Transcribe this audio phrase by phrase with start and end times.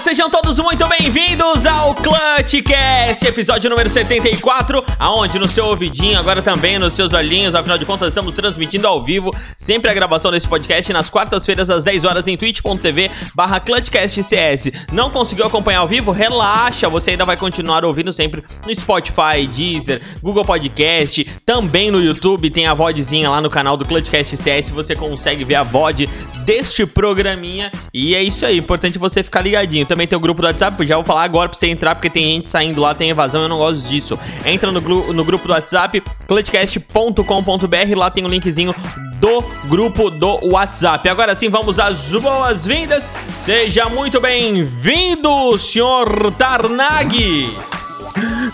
[0.00, 6.78] Sejam todos muito bem-vindos ao Clutchcast, episódio número 74, aonde no seu ouvidinho, agora também
[6.78, 10.90] nos seus olhinhos, afinal de contas estamos transmitindo ao vivo, sempre a gravação desse podcast
[10.94, 14.72] nas quartas-feiras às 10 horas em twitch.tv barra ClutchCastCS.
[14.90, 16.12] Não conseguiu acompanhar ao vivo?
[16.12, 22.48] Relaxa, você ainda vai continuar ouvindo sempre no Spotify, Deezer, Google Podcast, também no YouTube,
[22.48, 26.08] tem a VODzinha lá no canal do Clutchcast CS, você consegue ver a VOD
[26.46, 29.89] deste programinha, e é isso aí, importante você ficar ligadinho.
[29.90, 32.22] Também tem o grupo do WhatsApp, já vou falar agora pra você entrar, porque tem
[32.34, 34.16] gente saindo lá, tem evasão, eu não gosto disso.
[34.46, 38.72] Entra no, no grupo do WhatsApp, clutchcast.com.br, lá tem o linkzinho
[39.18, 41.08] do grupo do WhatsApp.
[41.08, 43.10] Agora sim, vamos às boas-vindas.
[43.44, 47.52] Seja muito bem-vindo, senhor Tarnag.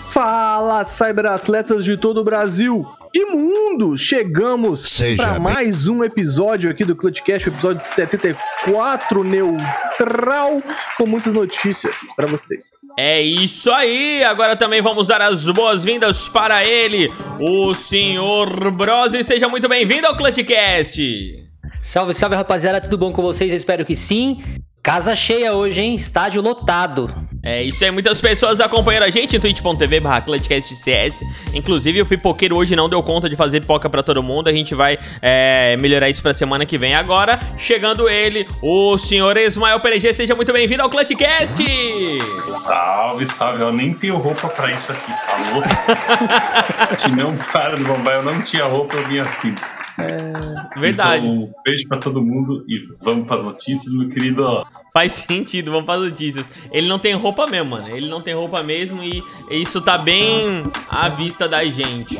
[0.09, 3.97] Fala, cyberatletas de todo o Brasil e mundo!
[3.97, 10.61] Chegamos para mais um episódio aqui do Clutchcast, o episódio 74 neutral,
[10.95, 12.69] com muitas notícias para vocês.
[12.95, 14.23] É isso aí!
[14.23, 19.23] Agora também vamos dar as boas-vindas para ele, o senhor Brose.
[19.23, 21.43] Seja muito bem-vindo ao Clutchcast.
[21.81, 23.49] Salve, salve rapaziada, tudo bom com vocês?
[23.49, 24.43] Eu espero que sim.
[24.87, 25.95] Casa cheia hoje, hein?
[25.95, 27.13] Estádio lotado.
[27.43, 31.23] É isso aí, muitas pessoas acompanhando a gente em twitch.tv barra ClutchCastCS.
[31.53, 34.47] Inclusive, o pipoqueiro hoje não deu conta de fazer pipoca pra todo mundo.
[34.47, 36.95] A gente vai é, melhorar isso pra semana que vem.
[36.95, 40.13] Agora, chegando ele, o senhor Ismael PNG.
[40.13, 41.61] Seja muito bem-vindo ao ClutchCast!
[42.63, 43.63] Salve, salve.
[43.63, 46.95] Eu nem tenho roupa pra isso aqui, tá louco?
[46.97, 49.53] que não para do bombar, eu não tinha roupa, eu vim assim.
[50.77, 54.65] Verdade, Então, beijo pra todo mundo e vamos pras notícias, meu querido.
[54.93, 56.49] faz sentido, vamos para as notícias.
[56.71, 57.89] Ele não tem roupa mesmo, mano.
[57.89, 62.17] Ele não tem roupa mesmo e isso tá bem à vista da gente.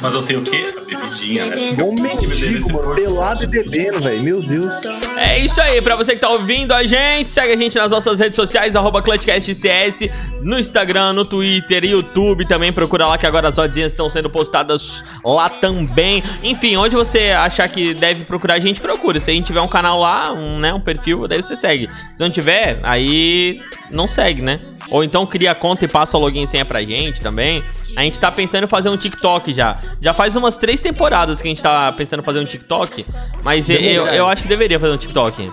[0.00, 0.72] Mas eu tenho o quê?
[0.76, 1.72] A bebidinha, né?
[1.76, 4.74] Bom mendigo, mano, pelado e bebendo, velho, meu Deus.
[5.16, 8.18] É isso aí, pra você que tá ouvindo a gente, segue a gente nas nossas
[8.18, 10.10] redes sociais, arroba ClutchCastCS,
[10.42, 15.04] no Instagram, no Twitter, YouTube também, procura lá que agora as oddzinhas estão sendo postadas
[15.24, 16.22] lá também.
[16.42, 19.20] Enfim, onde você achar que deve procurar a gente, procura.
[19.20, 21.88] Se a gente tiver um canal lá, um, né, um perfil, daí você segue.
[22.14, 24.58] Se não tiver, aí não segue, né?
[24.90, 27.62] Ou então cria a conta e passa o login e senha pra gente também.
[27.96, 29.78] A gente tá pensando em fazer um TikTok já.
[30.00, 33.04] Já faz umas três temporadas que a gente tá pensando em fazer um TikTok,
[33.44, 35.50] mas eu, eu, eu acho que deveria fazer um TikTok.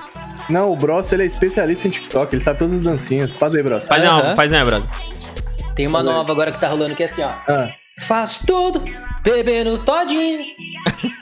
[0.50, 3.38] Não, o Bros, ele é especialista em TikTok, ele sabe todas as dancinhas.
[3.38, 3.88] Faz aí, Bros.
[3.88, 4.36] Faz não, Aham.
[4.36, 4.90] faz não, brother.
[5.76, 7.30] Tem uma nova agora que tá rolando que é assim, ó.
[7.48, 7.70] Ah,
[8.00, 8.84] Faz tudo,
[9.24, 10.40] bebendo todinho.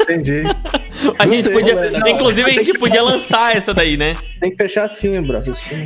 [0.02, 0.44] entendi.
[1.20, 2.10] A Não gente podia.
[2.10, 4.16] inclusive, a gente podia lançar essa daí, né?
[4.40, 5.86] Tem que fechar assim, Bros, assim.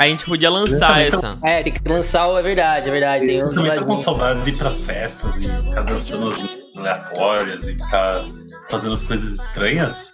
[0.00, 1.38] A gente podia lançar essa.
[1.44, 2.38] É, tem que lançar o.
[2.38, 3.26] É verdade, é verdade.
[3.26, 6.76] Tem Eu também tô com saudade de ir pras festas e ficar dançando as músicas
[6.76, 8.24] aleatórias e ficar
[8.68, 10.12] fazendo as coisas estranhas.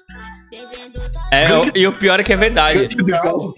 [1.31, 2.81] É, o- e o pior é que é verdade.
[2.81, 3.55] Gank do Gal.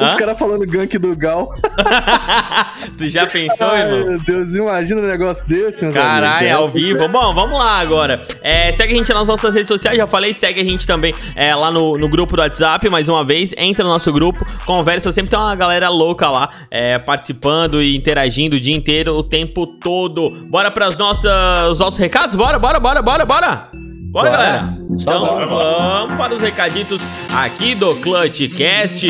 [0.00, 0.08] Hã?
[0.08, 1.52] Os caras falando gank do Gal.
[2.96, 4.06] tu já pensou, Ai, irmão?
[4.10, 6.56] meu Deus, imagina um negócio desse, meus Caralho, amigos.
[6.56, 7.08] ao vivo.
[7.08, 8.22] Bom, vamos lá agora.
[8.42, 11.54] É, segue a gente nas nossas redes sociais, já falei, segue a gente também é,
[11.54, 13.52] lá no, no grupo do WhatsApp, mais uma vez.
[13.56, 18.56] Entra no nosso grupo, conversa, sempre tem uma galera louca lá, é, participando e interagindo
[18.56, 20.44] o dia inteiro, o tempo todo.
[20.48, 22.34] Bora para os nossos recados?
[22.34, 23.70] Bora, bora, bora, bora, bora!
[24.10, 24.30] Bora, Bora.
[24.30, 24.78] galera!
[24.98, 25.46] Só Então bora.
[25.46, 27.00] vamos para os recaditos
[27.32, 29.06] aqui do Clutchcast.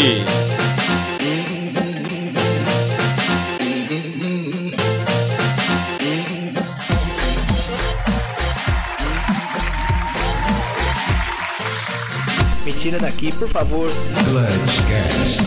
[12.65, 13.91] Me tira daqui, por favor.
[14.25, 15.41] Clutchcast.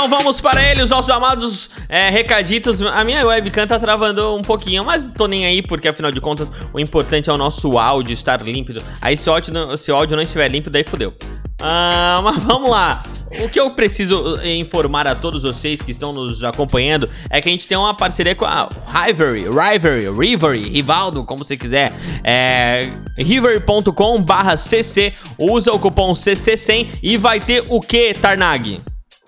[0.00, 2.80] Então vamos para ele, os nossos amados é, recaditos.
[2.80, 6.50] A minha webcam tá travando um pouquinho, mas tô nem aí, porque afinal de contas
[6.72, 8.82] o importante é o nosso áudio estar límpido.
[8.98, 11.12] Aí se o áudio não, se o áudio não estiver limpo, daí fodeu.
[11.60, 13.02] Ah, mas vamos lá.
[13.42, 17.50] O que eu preciso eh, informar a todos vocês que estão nos acompanhando é que
[17.50, 18.70] a gente tem uma parceria com a
[19.04, 21.92] Rivalry, Rivalry, Rivalry, Rivaldo, como você quiser.
[22.24, 22.88] É
[23.18, 28.80] rivalry.com barra cc, usa o cupom CC100 e vai ter o que, Tarnag?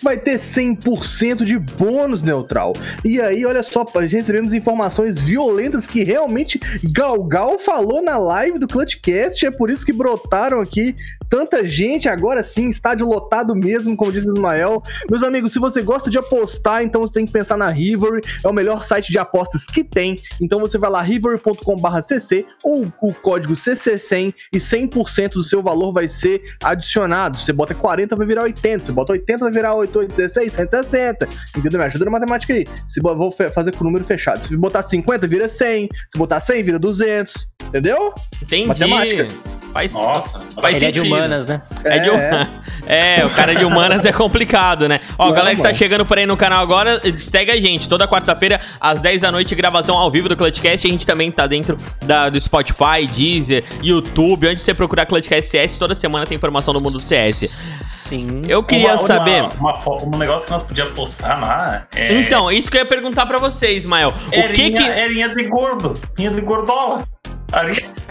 [0.03, 2.73] Vai ter 100% de bônus neutral.
[3.03, 9.45] E aí, olha só, recebemos informações violentas que realmente Galgal falou na live do Clutchcast,
[9.45, 10.95] é por isso que brotaram aqui
[11.33, 14.83] tanta gente, agora sim, estádio lotado mesmo, como disse o Ismael.
[15.09, 18.47] Meus amigos, se você gosta de apostar, então você tem que pensar na Rivery, é
[18.47, 20.13] o melhor site de apostas que tem.
[20.39, 26.07] Então você vai lá, rivery.com/cc ou o código CC100 e 100% do seu valor vai
[26.07, 27.39] ser adicionado.
[27.39, 31.27] Você bota 40 vai virar 80, você bota 80 vai virar 816, 160.
[31.57, 31.79] Entendeu?
[31.79, 32.67] Me ajuda na matemática aí.
[32.87, 34.43] Se vou fazer com o número fechado.
[34.43, 37.51] Se botar 50 vira 100, se botar 100 vira 200.
[37.69, 38.13] Entendeu?
[38.39, 38.67] Entendi.
[38.67, 39.27] Matemática.
[39.73, 41.15] Faz, Nossa, faz Ele é de sentido.
[41.15, 41.61] humanas, né?
[41.83, 42.47] É, de hum-
[42.85, 44.99] é, o cara de humanas é complicado, né?
[45.17, 45.77] Ó, Não, galera que tá mano.
[45.77, 47.89] chegando por aí no canal agora, segue a gente.
[47.89, 50.85] Toda quarta-feira, às 10 da noite, gravação ao vivo do Clutchcast.
[50.87, 51.75] A gente também tá dentro
[52.05, 54.47] da, do Spotify, Deezer, YouTube.
[54.47, 57.49] Onde você procurar Clutchcast CS, toda semana tem informação do mundo do CS.
[57.89, 58.43] Sim.
[58.47, 59.43] Eu queria Uma- uma- saber.
[59.59, 62.13] uma fo- um negócio que nós podíamos postar lá é.
[62.19, 64.13] Então, isso que eu ia perguntar pra você, Ismael.
[64.27, 64.83] O é que que.
[64.83, 65.95] É linha de gordo.
[66.17, 67.03] Linha de gordola.
[67.51, 68.02] A linha-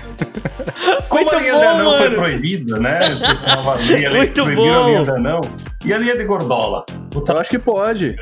[1.08, 2.16] Como Muito a linha bom, de anão foi mano.
[2.22, 3.00] proibida, né?
[3.62, 5.04] Uma lei ali Muito que proibiu a linha bom.
[5.04, 5.40] de anão.
[5.84, 6.84] E a linha de gordola?
[7.14, 8.16] Eu acho que pode.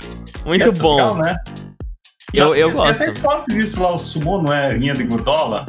[0.45, 0.97] Muito Essa é bom.
[0.97, 1.37] legal, né?
[2.33, 3.03] Eu- eu Tem gosto.
[3.03, 5.67] até esporte disso lá, o sumô não é linha de gordola?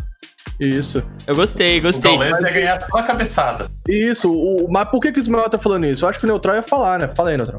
[0.59, 1.01] Isso.
[1.25, 2.15] Eu gostei, O gostei.
[2.17, 3.67] Gaules ia ganhar só a cabeçada.
[3.87, 4.31] Isso.
[4.31, 6.05] O, mas por que, que o Ismael tá falando isso?
[6.05, 7.07] Eu acho que o Neutral ia falar, né?
[7.15, 7.57] Fala aí, Neutral.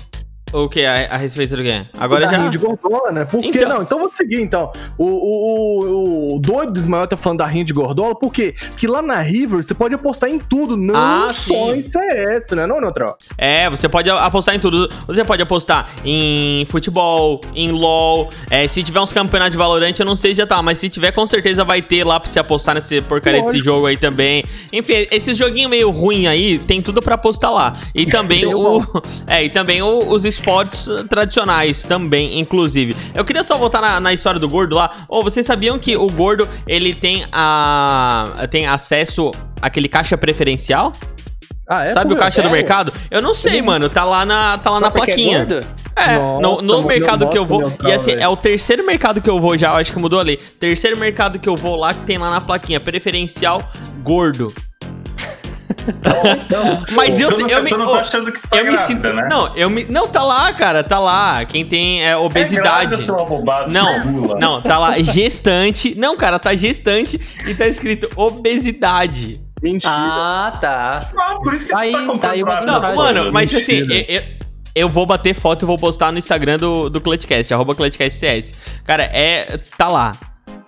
[0.53, 0.85] O que?
[0.85, 1.83] A, a respeito do quê?
[1.99, 2.49] Agora já.
[2.49, 3.25] de gordola, né?
[3.25, 3.83] Por que Então- não?
[3.83, 4.71] Então vou seguir, então.
[4.99, 5.85] O, o,
[6.33, 8.55] o, o doido do Ismael tá falando da rinha de gordola, por quê?
[8.71, 11.79] Porque lá na River você pode apostar em tudo, não Ah, só sim.
[11.79, 12.67] em CS, né?
[12.67, 13.17] Não, Neutral?
[13.39, 14.89] É, você pode apostar em tudo.
[15.07, 18.31] Você pode apostar em futebol, em LOL.
[18.51, 20.89] É, se tiver uns campeonatos de Valorant, eu não sei se já tá, mas se
[20.89, 23.65] tiver, com certeza vai ter lá pra você apostar nesse porcaria desse Lógico.
[23.65, 24.45] jogo aí também.
[24.73, 27.73] Enfim, esse joguinho meio ruim aí, tem tudo pra apostar lá.
[27.95, 28.83] E também o.
[29.27, 32.97] É, e também o- os esportes tradicionais também, inclusive.
[33.15, 34.95] Eu queria só voltar na, na história do gordo lá.
[35.09, 38.47] Ô, vocês sabiam que o gordo ele tem a.
[38.51, 39.31] tem acesso
[39.61, 40.93] àquele caixa preferencial?
[41.69, 41.93] Ah, é?
[41.93, 42.93] Sabe o caixa do mercado?
[43.11, 43.89] Eu não sei, mano.
[43.89, 45.47] Tá lá na, tá lá na é plaquinha.
[45.95, 47.63] É, Nossa, no, no mercado que eu vou.
[47.85, 48.23] E assim, velho.
[48.23, 50.37] é o terceiro mercado que eu vou já, eu acho que mudou a lei.
[50.37, 52.81] Terceiro mercado que eu vou lá que tem lá na plaquinha.
[52.81, 53.63] Preferencial
[54.03, 54.53] gordo.
[56.93, 57.71] Mas eu, Tu não- eu, me.
[57.71, 59.13] tu não tá achando que tá eu me grávida, sinto.
[59.13, 59.27] né?
[59.31, 59.85] Não, eu me.
[59.85, 60.83] Não, tá lá, cara.
[60.83, 61.45] Tá lá.
[61.45, 62.63] Quem tem é, É obesidade.
[62.63, 65.95] grávida, seu abobado, Não, seu não, tá lá gestante.
[65.97, 69.41] Não, cara, tá gestante e tá escrito obesidade.
[69.63, 69.93] Mentira.
[69.95, 70.99] Ah, tá.
[71.17, 74.05] Ah, por isso que Tá aí, tá tá comprando pra- Não, mano, mas assim, eu,
[74.17, 74.23] eu,
[74.75, 78.53] eu vou bater foto e vou postar no Instagram do, do Clutchcast, arroba ClutchCastCS.
[78.85, 79.59] Cara, é.
[79.79, 80.17] Tá lá.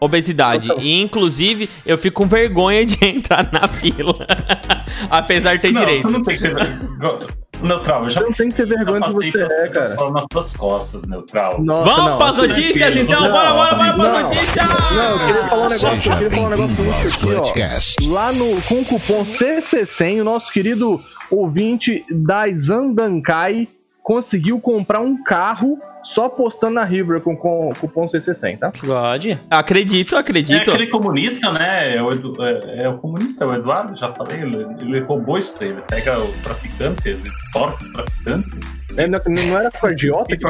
[0.05, 0.71] Obesidade.
[0.81, 4.15] E inclusive, eu fico com vergonha de entrar na fila.
[5.11, 6.11] Apesar de ter não, direito.
[6.11, 7.45] Não tem que ter vergonha.
[7.63, 9.95] Neutral, eu já não tem que ter vergonha do que passei você é, cara.
[9.95, 11.63] só nas tuas costas, Neutral.
[11.63, 12.19] Nossa, Vamos não.
[12.19, 13.21] pras notícias, então?
[13.21, 14.23] Não, Bora, bora, bora pras não.
[14.23, 14.69] notícias!
[14.95, 16.75] Não, eu queria falar um negócio, eu queria falar um negócio
[17.15, 17.21] aqui, ó.
[17.21, 18.09] Clutchcast.
[18.09, 23.69] Lá no, com o cupom CC100, o nosso querido ouvinte da Zandankai
[24.05, 28.71] conseguiu comprar um carro só postando na River com, com o cupom CC100, tá?
[28.85, 29.39] God.
[29.51, 30.71] Acredito, É acredito.
[30.71, 31.97] aquele comunista, né?
[31.97, 34.43] É o, Edu- é, é o comunista, é o Eduardo, já falei.
[34.43, 35.71] Ele, ele roubou isso daí.
[35.71, 38.61] Ele pega os traficantes, ele estorca os traficantes.
[38.99, 40.47] É, não, não era com a idiota que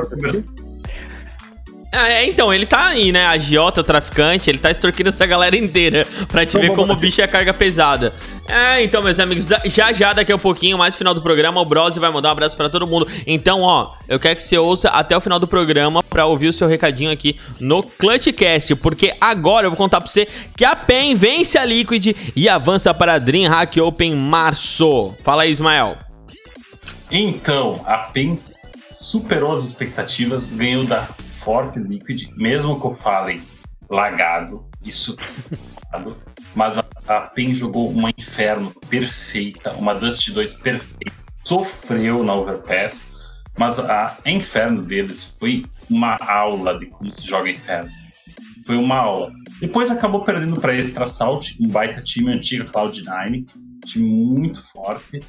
[1.95, 2.11] conversar.
[2.11, 3.27] É, então, ele tá aí, né?
[3.27, 7.27] Agiota, traficante, ele tá extorquindo essa galera inteira pra te ver como o bicho é
[7.27, 8.13] carga pesada.
[8.47, 11.65] É, então, meus amigos, já já daqui a pouquinho, mais no final do programa, o
[11.65, 13.09] Brose vai mandar um abraço pra todo mundo.
[13.27, 16.53] Então, ó, eu quero que você ouça até o final do programa pra ouvir o
[16.53, 21.15] seu recadinho aqui no Clutchcast, porque agora eu vou contar pra você que a PEN
[21.15, 25.15] vence a Liquid e avança para a Dreamhack Open março.
[25.23, 25.97] Fala aí, Ismael.
[27.11, 28.39] Então, a PEN
[28.91, 31.09] superou as expectativas, ganhou da
[31.45, 33.43] Forte Liquid, mesmo que eu fale
[33.89, 35.17] lagado, isso.
[36.55, 41.13] mas a, a PEN jogou uma Inferno perfeita, uma Dust 2 perfeita,
[41.45, 43.07] sofreu na Overpass,
[43.57, 47.91] mas a Inferno deles foi uma aula de como se joga Inferno.
[48.67, 49.31] Foi uma aula.
[49.61, 53.47] Depois acabou perdendo para Extra Salt, um baita time antigo Cloud9,
[53.85, 55.23] time muito forte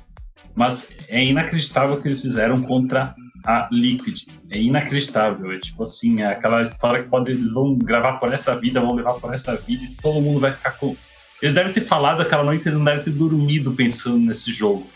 [0.55, 3.13] mas é inacreditável o que eles fizeram contra
[3.45, 4.23] a Liquid.
[4.55, 5.51] É inacreditável.
[5.51, 8.95] É tipo assim, é aquela história que pode, eles vão gravar por essa vida, vão
[8.95, 10.95] levar por essa vida e todo mundo vai ficar com.
[11.41, 14.87] Eles devem ter falado aquela noite, eles não devem ter dormido pensando nesse jogo.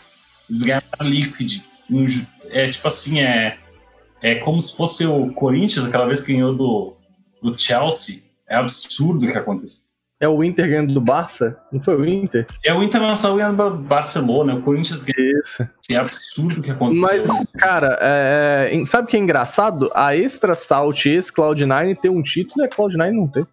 [0.48, 1.60] Eles ganharam a Liquid.
[1.90, 2.06] Um
[2.48, 3.58] É tipo assim, é,
[4.22, 6.96] é como se fosse o Corinthians, aquela vez que ganhou do,
[7.42, 8.22] do Chelsea.
[8.48, 9.84] É absurdo o que aconteceu.
[10.20, 11.56] É o Inter ganhando do Barça?
[11.72, 12.46] Não foi o Inter?
[12.62, 15.40] É o Internacional ganhando do Barcelona, o Corinthians ganhou.
[15.40, 15.66] Isso.
[15.90, 17.02] É absurdo o que aconteceu.
[17.26, 19.90] Mas, cara, é, é, sabe o que é engraçado?
[19.94, 23.46] A Extra Salt e esse Cloud9 ter um título e a Cloud9 não ter.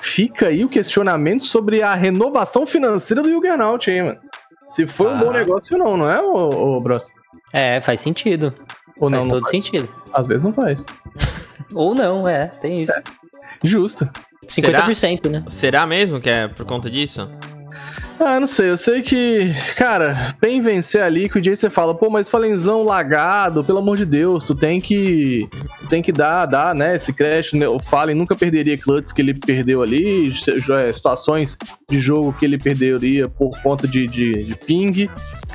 [0.00, 4.18] fica aí o questionamento sobre a renovação financeira do Juggernaut aí, mano.
[4.66, 5.34] Se foi um bom Ah.
[5.34, 7.12] negócio ou não, não é, ô, ô Bros?
[7.52, 8.52] É, faz sentido.
[8.98, 9.50] Ou faz não, não todo faz?
[9.52, 9.88] sentido.
[10.12, 10.84] Às vezes não faz.
[11.74, 12.92] Ou não, é, tem isso.
[13.62, 14.08] Justo.
[14.46, 15.44] 50%, né?
[15.48, 17.28] Será mesmo que é por conta disso?
[18.20, 22.10] Ah, não sei, eu sei que, cara, bem vencer a Liquid, aí você fala, pô,
[22.10, 25.48] mas Falenzão lagado, pelo amor de Deus, tu tem que
[25.88, 29.34] tem que dar, dar, né, esse crédito, né, o Fallen nunca perderia clutches que ele
[29.34, 31.56] perdeu ali, é, situações
[31.88, 35.08] de jogo que ele perderia por conta de, de, de ping,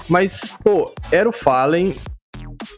[0.07, 1.93] mas, pô, era o Fallen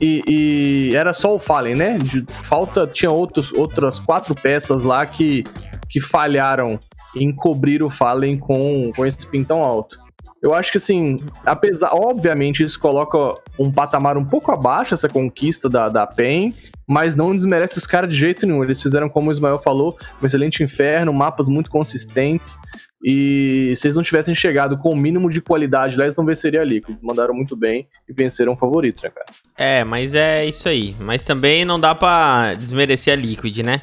[0.02, 5.06] e, e era só o Fallen, né, de, falta, tinha outros, outras quatro peças lá
[5.06, 5.44] que,
[5.90, 6.80] que falharam
[7.16, 10.05] em cobrir o Fallen com, com esse pin tão alto.
[10.46, 13.18] Eu acho que assim, apesar, obviamente, isso coloca
[13.58, 16.54] um patamar um pouco abaixo essa conquista da, da PEN,
[16.88, 18.64] mas não desmerece os caras de jeito nenhum.
[18.64, 22.60] Eles fizeram, como o Ismael falou, um excelente inferno, mapas muito consistentes.
[23.04, 26.62] E se eles não tivessem chegado com o mínimo de qualidade lá, eles não venceriam
[26.62, 26.92] a Liquid.
[26.92, 29.26] Eles mandaram muito bem e venceram o favorito, né, cara?
[29.58, 30.96] É, mas é isso aí.
[31.00, 33.82] Mas também não dá pra desmerecer a Liquid, né?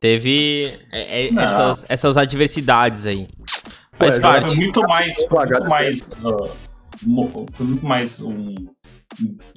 [0.00, 3.28] Teve é, é, essas, essas adversidades aí.
[4.00, 4.46] Faz Ué, parte.
[4.48, 5.16] Foi muito mais.
[5.26, 5.60] Foi Lagado.
[5.60, 6.20] muito mais,
[7.52, 8.54] foi muito mais um,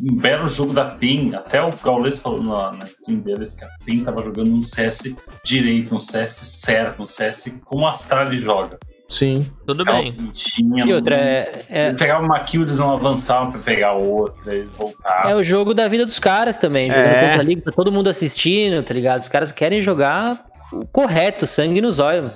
[0.02, 1.36] um belo jogo da PEN.
[1.36, 5.14] Até o Gaules falou na, na stream deles que a PEN tava jogando um CS
[5.46, 6.32] direito, um CS
[6.62, 8.78] certo, um CS como a Astralis joga.
[9.10, 9.46] Sim.
[9.68, 10.14] Tudo Ela bem.
[10.34, 14.56] Tinha, E outra, é, é, Eles pegavam uma kill, eles não avançavam pra pegar outra,
[14.56, 15.30] eles voltavam.
[15.30, 16.90] é o jogo da vida dos caras também.
[16.90, 17.28] Jogando É.
[17.28, 19.22] contra a liga, tá todo mundo assistindo, tá ligado?
[19.22, 22.32] Os caras querem jogar o correto, sangue nos olhos.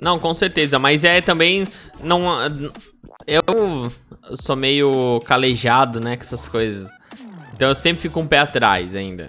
[0.00, 0.78] Não, com certeza.
[0.78, 1.66] Mas é também.
[2.00, 2.24] Não.
[3.26, 3.42] Eu
[4.34, 6.90] sou meio calejado, né, com essas coisas.
[7.54, 9.26] Então eu sempre fico um pé atrás ainda.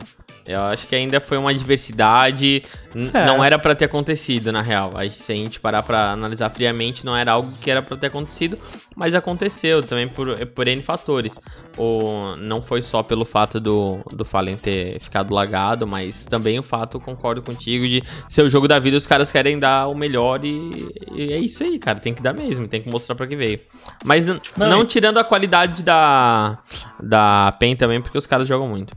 [0.48, 2.64] Eu acho que ainda foi uma adversidade.
[2.96, 3.26] n- É.
[3.26, 4.92] Não era pra ter acontecido, na real.
[5.10, 8.58] Se a gente parar pra analisar friamente, não era algo que era pra ter acontecido.
[8.96, 11.40] Mas aconteceu também por, por N fatores.
[11.78, 16.64] O, não foi só pelo fato do, do Fallen ter ficado lagado, mas também o
[16.64, 20.44] fato, concordo contigo, de ser o jogo da vida, os caras querem dar o melhor
[20.44, 20.72] e,
[21.14, 22.00] e é isso aí, cara.
[22.00, 23.60] Tem que dar mesmo, tem que mostrar pra que veio.
[24.06, 26.58] Mas Não, não e- tirando a qualidade da,
[27.02, 28.96] da PEN também, porque os caras jogam muito.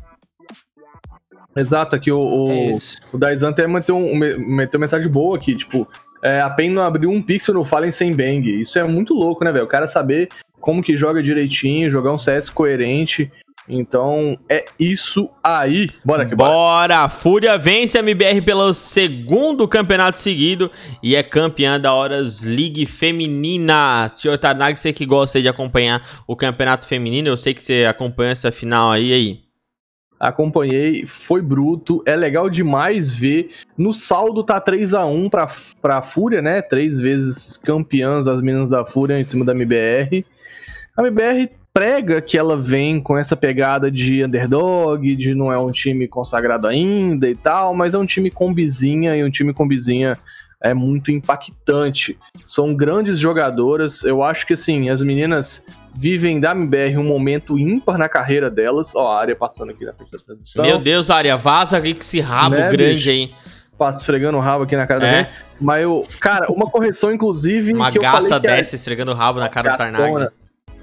[1.57, 2.71] Exato, aqui o, o, É
[3.13, 5.89] o Daizan até meteu, um, me- meteu uma mensagem boa aqui, tipo,
[6.23, 8.61] é, a PEN não abriu um pixel no Fallen sem bang.
[8.61, 9.65] Isso é muito louco, né, velho?
[9.65, 10.29] O cara saber
[10.61, 13.31] como que joga direitinho, jogar um CS coerente.
[13.69, 15.91] Então, é isso aí.
[16.05, 16.51] Bora aqui, bora.
[16.51, 17.09] Bora!
[17.09, 20.71] Fúria vence a MBR pelo segundo campeonato seguido
[21.03, 24.11] e é campeã da Horas League Feminina.
[24.15, 28.33] Senhor Tarnag, você que gosta de acompanhar o campeonato feminino, eu sei que você acompanha
[28.33, 29.41] essa final aí, aí.
[30.21, 32.03] Acompanhei, foi bruto.
[32.05, 33.53] É legal demais ver.
[33.77, 35.49] No saldo tá 3 a 1 pra,
[35.81, 36.61] pra Fúria, né?
[36.61, 40.27] Três vezes campeãs as meninas da Fúria em cima da MBR.
[40.95, 45.71] A MBR prega que ela vem com essa pegada de underdog, de não é um
[45.71, 49.67] time consagrado ainda e tal, mas é um time com bizinha e um time com
[49.67, 50.17] bizinha
[50.63, 52.19] é muito impactante.
[52.45, 54.05] São grandes jogadoras.
[54.05, 55.65] Eu acho que assim, as meninas
[55.95, 58.95] vivem da MBR um momento ímpar na carreira delas.
[58.95, 60.65] Ó, a área passando aqui na frente da transmissão.
[60.65, 63.11] Meu Deus, Arya, vaza aqui com esse rabo Né, grande bicho?
[63.11, 63.31] aí.
[63.79, 65.17] Passa esfregando o rabo aqui na cara da É.
[65.19, 65.31] gente.
[65.61, 69.11] Mas eu, cara, uma correção, inclusive, Uma que eu falei gata que a- dessa esfregando
[69.13, 70.03] o rabo na cara do Tarnag.
[70.05, 70.33] gatona-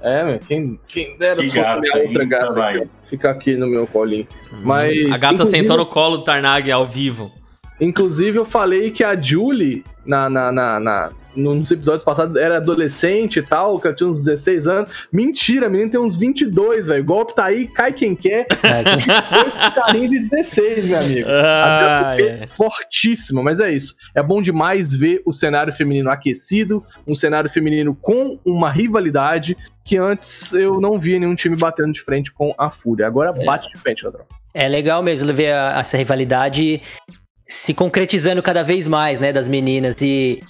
[0.00, 2.76] É, meu, quem, quem dera Que gata, minha outra gata vai.
[2.76, 4.26] aqui, ó, fica aqui no meu colinho.
[4.62, 7.32] Mas, A gata inclusive- sentou no colo do Tarnag ao vivo.
[7.80, 13.38] Inclusive, eu falei que a Julie, na, na, na, na- nos episódios passados, era adolescente
[13.38, 14.90] e tal, que ela tinha uns 16 anos.
[15.12, 17.04] Mentira, a menina tem uns 22, velho.
[17.04, 18.46] Golpe tá aí, cai quem quer.
[18.64, 21.28] É, Carrinho de 16, meu amigo.
[21.30, 22.46] Ah, Até é.
[22.46, 23.94] fortíssima, mas é isso.
[24.14, 29.96] É bom demais ver o cenário feminino aquecido, um cenário feminino com uma rivalidade que
[29.96, 33.06] antes eu não via nenhum time batendo de frente com a Fúria.
[33.06, 34.24] Agora bate de frente, Ladrão.
[34.52, 36.80] É legal mesmo ver essa rivalidade
[37.48, 39.96] se concretizando cada vez mais, né, das meninas.
[40.02, 40.42] E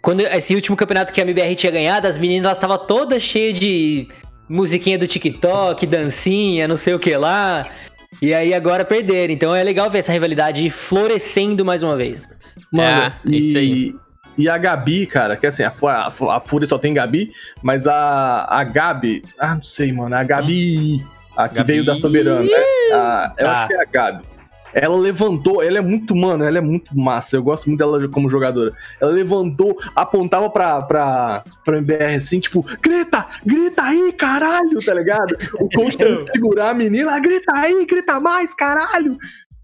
[0.00, 3.58] quando esse último campeonato que a MBR tinha ganhado, as meninas elas estavam todas cheias
[3.58, 4.06] de
[4.48, 7.66] musiquinha do TikTok, dancinha, não sei o que lá.
[8.22, 9.32] E aí agora perderam.
[9.32, 12.28] Então é legal ver essa rivalidade florescendo mais uma vez.
[12.72, 13.94] Mano, É, e, isso aí.
[14.38, 17.28] E a Gabi, cara, que assim, a, a, a Fúria só tem Gabi,
[17.62, 19.22] mas a, a Gabi.
[19.38, 20.14] Ah, não sei, mano.
[20.14, 21.04] A Gabi.
[21.36, 21.66] A que Gabi.
[21.72, 22.42] veio da Soberana.
[22.42, 22.50] né?
[22.92, 23.58] A, eu Ah.
[23.58, 24.24] acho que é a Gabi.
[24.74, 27.36] Ela levantou, ela é muito, mano, ela é muito massa.
[27.36, 28.72] Eu gosto muito dela como jogadora.
[29.00, 35.36] Ela levantou, apontava pra, pra, pra MBR assim, tipo, grita, grita aí, caralho, tá ligado?
[35.60, 39.16] O coach tendo que segurar a menina, grita aí, grita mais, caralho.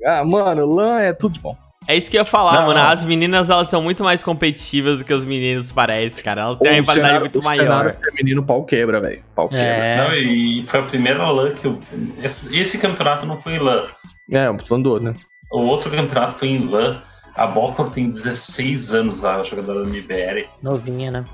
[0.05, 1.57] Ah, mano, Lan é tudo de bom.
[1.89, 2.81] É isso que eu ia falar, Não, mano.
[2.81, 2.89] não.
[2.89, 6.41] As meninas, elas são muito mais competitivas do que os meninos, parece, cara.
[6.43, 7.95] Elas têm uma O rivalidade muito o maior.
[8.05, 9.23] feminino pau quebra, velho.
[9.37, 9.65] Pau quebra.
[9.65, 9.97] É.
[9.97, 11.79] Não, e foi a primeira LAN que eu.
[12.21, 13.87] Esse, esse campeonato não foi LAN.
[14.31, 15.15] É, um falando do outro, né?
[15.51, 17.03] O outro campeonato foi em LAN.
[17.35, 20.49] A Bocor tem 16 anos, a jogadora da MBR.
[20.63, 21.25] Novinha, né?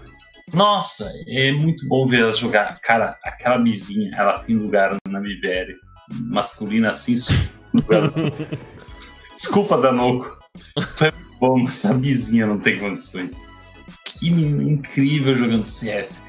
[0.53, 2.79] Nossa, é muito bom ver ela jogar.
[2.81, 5.75] Cara, aquela mizinha, ela tem lugar na MBR
[6.21, 7.15] masculina assim.
[9.35, 10.27] Desculpa, Danoco.
[10.97, 13.43] Tu é bom, mas a mizinha não tem condições.
[14.19, 16.25] Que menina incrível jogando CS.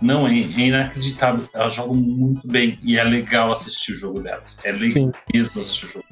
[0.00, 1.48] Não, é, é inacreditável.
[1.52, 4.60] Elas jogam muito bem e é legal assistir o jogo delas.
[4.64, 5.12] É legal Sim.
[5.32, 6.04] mesmo assistir o jogo.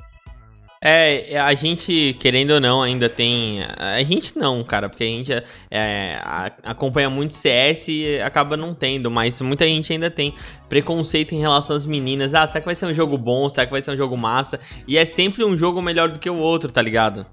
[0.88, 3.60] É, a gente, querendo ou não, ainda tem.
[3.76, 5.32] A gente não, cara, porque a gente
[5.70, 6.20] é,
[6.62, 10.34] acompanha muito CS e acaba não tendo, mas muita gente ainda tem
[10.68, 12.34] preconceito em relação às meninas.
[12.34, 13.48] Ah, será que vai ser um jogo bom?
[13.48, 14.60] Será que vai ser um jogo massa?
[14.86, 17.26] E é sempre um jogo melhor do que o outro, tá ligado?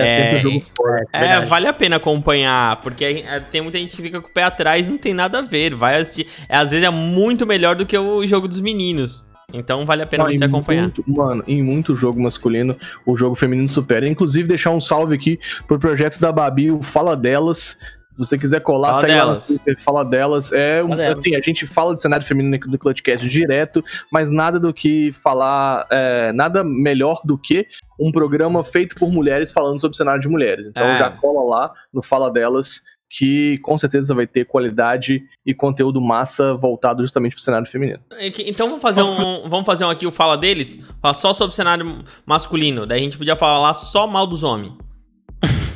[0.00, 1.08] É, sempre um jogo forte.
[1.12, 1.46] É, Verdade.
[1.46, 4.88] vale a pena acompanhar, porque é, tem muita gente que fica com o pé atrás
[4.88, 5.74] e não tem nada a ver.
[5.74, 6.26] Vai assistir.
[6.48, 9.24] É, às vezes é muito melhor do que o jogo dos meninos.
[9.54, 10.82] Então vale a pena Não, você acompanhar.
[10.82, 12.76] muito- mano, em muito jogo masculino,
[13.06, 14.08] o jogo feminino supera.
[14.08, 15.38] Inclusive, deixar um salve aqui
[15.68, 17.76] pro projeto da Babi, o Fala Delas.
[18.12, 19.46] Se você quiser colar, Fala segue lá Delas.
[19.46, 20.50] Twitter, Fala Delas.
[20.52, 21.18] É, um- Fala Delas.
[21.18, 25.12] assim, a gente fala de cenário feminino aqui do Clutchcast direto, mas nada do que
[25.12, 27.66] falar, é, nada melhor do que
[27.98, 30.66] um programa feito por mulheres falando sobre cenário de mulheres.
[30.66, 30.98] Então É.
[30.98, 36.54] já cola lá no Fala Delas, que com certeza vai ter qualidade e conteúdo massa
[36.54, 38.00] voltado justamente pro cenário feminino.
[38.12, 41.52] É Então vamos fazer um, vamos fazer um aqui o fala deles, falar só sobre
[41.52, 42.84] o cenário masculino.
[42.86, 44.72] Daí a gente podia falar só mal dos homens.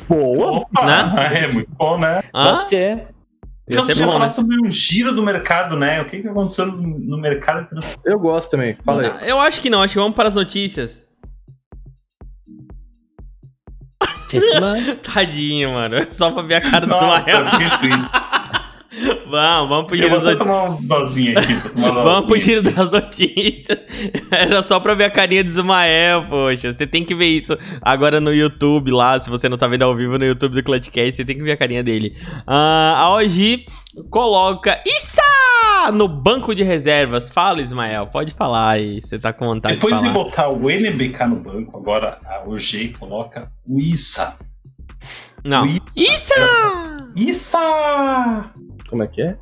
[0.09, 0.59] Boa!
[0.59, 1.45] Opa, Né?
[1.45, 2.23] É muito bom, né?
[2.35, 2.57] Hã?
[2.57, 2.97] Pode ser.
[2.97, 3.09] Ia
[3.69, 4.29] Então, você falar né?
[4.29, 6.03] sobre o giro do mercado, né?
[6.03, 7.69] O que, que aconteceu no, mercado
[8.05, 9.29] Eu gosto também, fala aí.
[9.29, 11.09] Eu acho que não, acho que vamos para as notícias.
[15.03, 15.97] Tadinho, mano.
[16.11, 17.45] Só pra ver a cara do Ismael.
[19.27, 20.39] Vamos, vamos pro giro das notícias.
[20.39, 21.55] tomar uma dosinha aqui.
[21.55, 23.79] Vou tomar uma Vamos pro giro das notícias.
[24.33, 26.73] Era só pra ver a carinha do Ismael, poxa.
[26.73, 29.19] Você tem que ver isso agora no YouTube lá.
[29.21, 31.53] Se você não tá vendo ao vivo no YouTube do Clutchcast, você tem que ver
[31.53, 32.17] a carinha dele.
[32.49, 33.65] Ah, a OG
[34.11, 34.81] coloca
[35.83, 37.31] Issa no banco de reservas.
[37.31, 38.07] Fala, Ismael.
[38.07, 39.01] Pode falar aí.
[39.01, 42.95] Você tá com vontade Depois de de botar o NBK no banco, agora a OG
[42.99, 44.35] coloca o Issa.
[45.45, 45.62] Não.
[45.62, 45.93] O Issa.
[45.97, 47.07] Issa!
[47.16, 48.51] Issa!
[48.88, 49.37] Como é que é?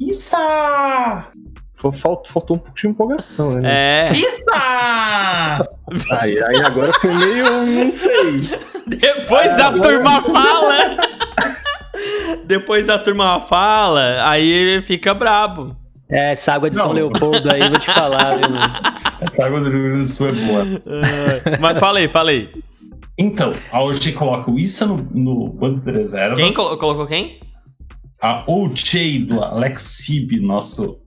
[0.00, 1.28] Issa!
[1.74, 4.04] Fal- falt- Faltou um pouco de empolgação, né?
[4.04, 4.12] É.
[4.12, 5.68] Issa!
[6.20, 7.44] Aí, aí agora foi meio.
[7.84, 8.40] Não sei.
[8.86, 10.96] Depois a turma fala.
[12.46, 15.76] Depois a turma fala, aí fica brabo.
[16.10, 16.84] É, essa água de Não.
[16.84, 18.50] São Leopoldo aí, vou te falar, viu?
[18.50, 18.72] mano?
[19.20, 20.64] Essa água do Rio Grande do Sul é boa.
[21.60, 22.50] Mas fala aí, fala aí.
[23.16, 26.36] Então, a OG coloca o Issa no, no banco de reservas.
[26.36, 27.40] Quem colo- colocou quem?
[28.20, 30.98] A OJ do Alex Sib, nosso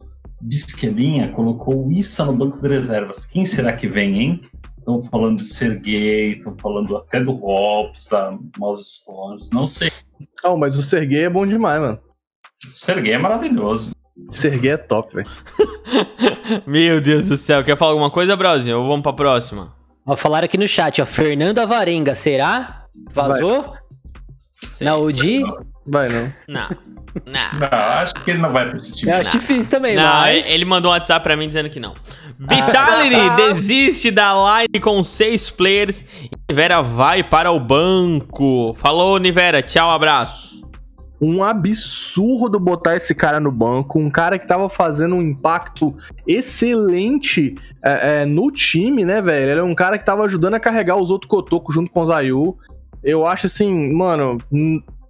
[0.42, 3.26] bisquelinha, colocou o Issa no banco de reservas.
[3.26, 4.38] Quem será que vem, hein?
[4.78, 9.92] Estão falando de Sergei, estão falando até do Hobbs, da Mouse Spawns, não sei.
[10.44, 12.00] Ah, mas o Serguei é bom demais, mano.
[12.70, 13.94] O Sergei é maravilhoso.
[14.30, 15.30] Serguei é top, velho.
[16.66, 17.64] Meu Deus do céu.
[17.64, 18.78] Quer falar alguma coisa, Brasil?
[18.80, 19.74] Ou vamos pra próxima?
[20.06, 21.06] Ó, falaram aqui no chat, ó.
[21.06, 22.86] Fernando Avarenga, será?
[23.12, 23.74] Vazou?
[24.82, 25.44] Na UD?
[25.90, 26.32] Vai, não.
[26.48, 26.70] Não.
[27.26, 27.60] Não.
[27.60, 29.12] Não, acho que ele não vai pra esse time.
[29.12, 30.46] Eu acho difícil também, Não, mas...
[30.48, 31.94] ele mandou um WhatsApp pra mim dizendo que não.
[32.40, 38.74] Vitality desiste da line com seis players e Nivera vai para o banco.
[38.76, 39.64] Falou, Nivera.
[39.64, 40.58] Tchau, abraço.
[41.20, 44.00] Um absurdo botar esse cara no banco.
[44.00, 45.96] Um cara que tava fazendo um impacto
[46.28, 49.52] excelente é, é, no time, né, velho?
[49.52, 52.06] Ele é um cara que tava ajudando a carregar os outros cotocos junto com o
[52.06, 52.56] Zayu.
[53.04, 54.38] Eu acho assim, mano,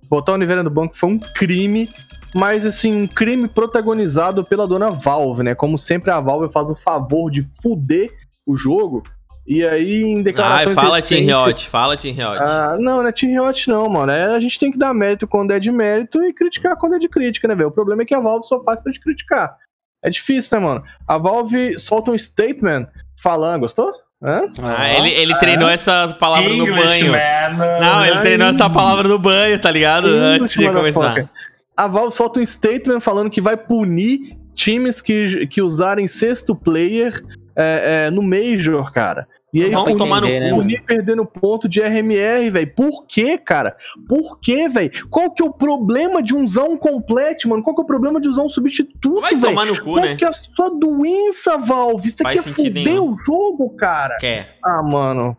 [0.10, 1.90] botar o Oliveira no banco foi um crime,
[2.36, 5.56] mas assim, um crime protagonizado pela dona Valve, né?
[5.56, 8.12] Como sempre a Valve faz o favor de fuder
[8.48, 9.04] o jogo.
[9.46, 11.70] E aí, em Ai, declarações fala, Team recentes- Riot.
[11.70, 12.38] Fala, Team Riot.
[12.42, 14.12] ah, não, não é Team Riot não, mano.
[14.12, 17.00] É, a gente tem que dar mérito quando é de mérito e criticar quando é
[17.00, 17.70] de crítica, né, velho?
[17.70, 19.56] O problema é que a Valve só faz pra te criticar.
[20.04, 20.84] É difícil, né, mano?
[21.08, 22.88] A Valve solta um statement
[23.22, 23.92] falando, gostou?
[24.22, 24.42] Hã?
[24.64, 27.12] Ah, ele, ele treinou essa palavra no English, banho.
[27.12, 27.80] man.
[27.80, 30.08] Não, ele treinou essa palavra no banho, tá ligado?
[30.08, 31.30] Antes de English, começar.
[31.76, 37.24] A Valve solta um statement falando que vai punir times que, que usarem sexto player
[37.58, 39.28] é, é, no Major, cara.
[39.52, 42.74] E aí, Vamos tomar no né, Punir perdendo ponto de RMR, velho.
[42.76, 43.76] Por quê, cara?
[44.08, 44.92] Por quê, velho?
[45.10, 47.64] Qual que é o problema de usar um complete, mano?
[47.64, 49.42] Qual que é o problema de usar um substituto, Vai velho?
[49.42, 50.16] tomar no cu, Qual né?
[50.16, 52.12] que é a sua doença, Valve?
[52.12, 53.14] Quer sentido fuder nenhum.
[53.14, 54.18] o jogo, cara?
[54.18, 54.58] Quer.
[54.64, 55.36] Ah, mano.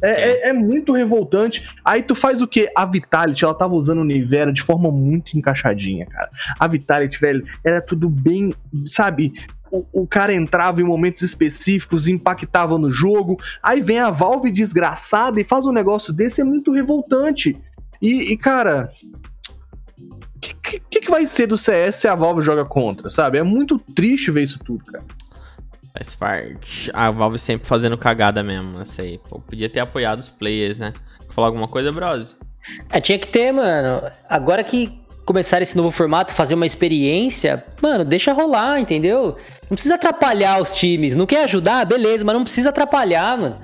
[0.00, 1.68] É, é, é muito revoltante.
[1.84, 2.70] Aí tu faz o quê?
[2.76, 6.28] A Vitality, ela tava usando o Nivera de forma muito encaixadinha, cara.
[6.58, 8.52] A Vitality, velho, era tudo bem,
[8.86, 9.32] sabe?
[9.72, 13.40] O, o cara entrava em momentos específicos, impactava no jogo.
[13.62, 17.56] Aí vem a Valve desgraçada e faz um negócio desse, é muito revoltante.
[18.00, 18.92] E, e cara,
[19.98, 23.38] o que, que, que vai ser do CS se a Valve joga contra, sabe?
[23.38, 25.04] É muito triste ver isso tudo, cara.
[25.94, 26.90] Faz parte.
[26.94, 29.18] A Valve sempre fazendo cagada mesmo, essa aí.
[29.28, 30.92] Pô, podia ter apoiado os players, né?
[31.18, 32.38] Quer falar alguma coisa, Bros?
[32.90, 34.08] É, tinha que ter, mano.
[34.28, 39.36] Agora que começar esse novo formato, fazer uma experiência, mano, deixa rolar, entendeu?
[39.70, 41.14] Não precisa atrapalhar os times.
[41.14, 41.84] Não quer ajudar?
[41.84, 43.58] Beleza, mas não precisa atrapalhar, mano.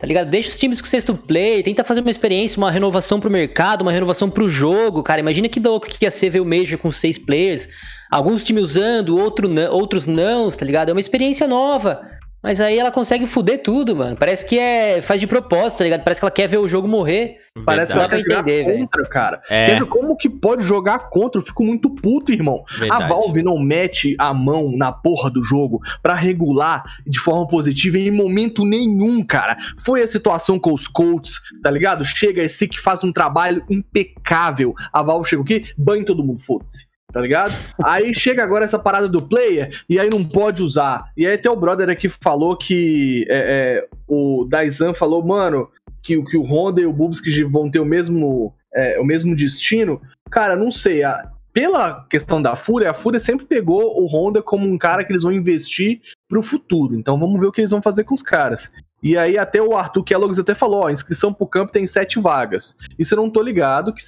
[0.00, 0.28] Tá ligado?
[0.28, 3.92] Deixa os times com sexto play, tenta fazer uma experiência, uma renovação pro mercado, uma
[3.92, 5.20] renovação pro jogo, cara.
[5.20, 7.68] Imagina que louco que ia ser ver o Major com seis players,
[8.10, 10.88] alguns times usando, outro não, outros não, tá ligado?
[10.88, 12.04] É uma experiência nova.
[12.42, 14.16] Mas aí ela consegue fuder tudo, mano.
[14.16, 15.00] Parece que é.
[15.00, 16.02] faz de propósito, tá ligado?
[16.02, 17.32] Parece que ela quer ver o jogo morrer.
[17.64, 18.80] Parece que ela Dá pra entender, velho.
[18.80, 19.40] contra, cara.
[19.48, 19.78] É.
[19.84, 21.40] Como que pode jogar contra?
[21.40, 22.64] Eu fico muito puto, irmão.
[22.78, 23.04] Verdade.
[23.04, 27.98] A Valve não mete a mão na porra do jogo pra regular de forma positiva
[27.98, 29.56] em momento nenhum, cara.
[29.78, 32.04] Foi a situação com os Colts, tá ligado?
[32.04, 34.74] Chega esse que faz um trabalho impecável.
[34.92, 35.64] A Valve chega o quê?
[35.76, 36.91] Banha todo mundo, foda-se.
[37.12, 37.52] Tá ligado?
[37.84, 41.04] Aí chega agora essa parada do player e aí não pode usar.
[41.16, 43.36] E aí até o brother aqui falou que é,
[43.84, 45.68] é, o Daizan falou, mano,
[46.02, 49.36] que, o- que o Honda e o Bubsky vão ter o mesmo, é, o mesmo
[49.36, 50.00] destino.
[50.30, 51.02] Cara, não sei.
[51.04, 55.12] a- pela questão da Fúria, a Fúria sempre pegou o Honda como um cara que
[55.12, 56.94] eles vão investir pro futuro.
[56.94, 58.72] Então vamos ver o que eles vão fazer com os caras.
[59.02, 62.20] E aí até o Arthur Kellogg's até falou, ó, a inscrição pro campo tem sete
[62.20, 62.76] vagas.
[62.98, 64.02] Isso eu não tô ligado, que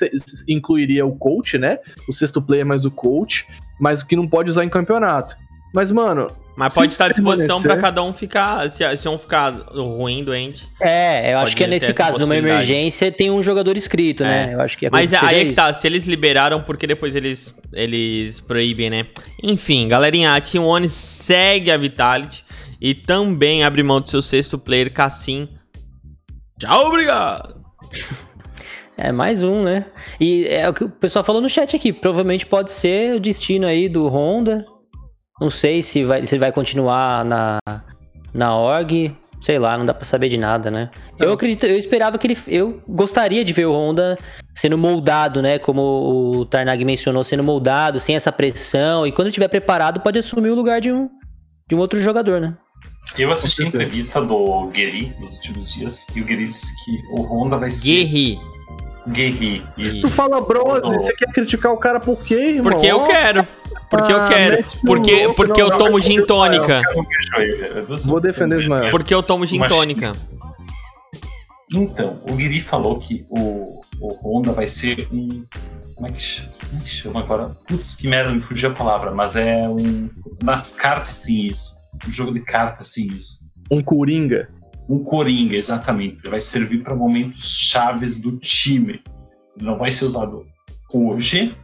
[0.49, 1.81] incluiria o coach, né?
[2.09, 3.47] O sexto player mais o coach,
[3.81, 5.37] mas que não pode usar em campeonato.
[5.75, 8.71] Mas, mano, Mas pode estar à disposição pra cada um ficar.
[8.71, 10.69] Se, se um ficar ruim, doente.
[10.81, 14.47] É, eu acho que é nesse caso, numa emergência, tem um jogador inscrito, É.
[14.47, 14.55] né?
[14.55, 17.53] Eu acho que Mas seja aí é que tá, se eles liberaram, porque depois eles,
[17.73, 19.07] eles proíbem, né?
[19.43, 22.45] Enfim, galerinha, a Team One segue a Vitality
[22.81, 25.49] e também abre mão do seu sexto player, Cassim.
[26.57, 27.65] Tchau, obrigado!
[28.97, 29.87] É, mais um, né?
[30.21, 31.93] E é o que o pessoal falou no chat aqui.
[31.93, 34.65] Provavelmente pode ser o destino aí do Honda.
[35.41, 37.59] Não sei se, vai, se ele vai continuar na,
[38.33, 39.15] na org.
[39.41, 40.91] Sei lá, não dá pra saber de nada, né?
[41.19, 42.39] Eu acredito, eu esperava que ele.
[42.49, 44.19] Eu gostaria de ver o Honda
[44.55, 45.59] sendo moldado, né?
[45.59, 45.83] Como
[46.41, 49.07] o Tarnag mencionou, sendo moldado, sem essa pressão.
[49.07, 51.11] E quando estiver preparado, pode assumir o lugar de um,
[51.69, 52.57] de um outro jogador, né?
[53.19, 57.21] Eu assisti a entrevista do Guerri nos últimos dias e o Guerri disse que o
[57.23, 57.87] Honda vai ser.
[57.87, 58.39] Guerri.
[59.09, 59.63] Guerri.
[59.77, 60.01] Isso.
[60.01, 60.91] tu fala Brose, Oh.
[60.93, 62.73] você quer criticar o cara por quê, irmão?
[62.73, 63.47] Porque eu quero.
[63.91, 64.57] Porque eu Ah, quero.
[64.57, 66.83] mete o Porque, louco, porque não, eu tomo vai gin tônica.
[67.37, 67.87] Eu.
[67.89, 68.91] Eu Vou defender Ismael.
[68.91, 70.13] Porque eu tomo gin tônica.
[71.73, 75.45] Então, o Guiri falou que o, o Honda vai ser um.
[75.95, 77.49] Como é que chama, como é que chama agora?
[77.67, 80.09] Putz, que merda, me fugiu a palavra, mas é um.
[80.43, 81.77] Nas cartas tem isso.
[82.07, 83.41] Um jogo de cartas tem isso.
[83.71, 84.49] Um Coringa.
[84.89, 86.19] Um Coringa, exatamente.
[86.23, 89.03] Ele vai servir para momentos chaves do time.
[89.57, 90.45] Ele não vai ser usado
[90.93, 91.57] hoje.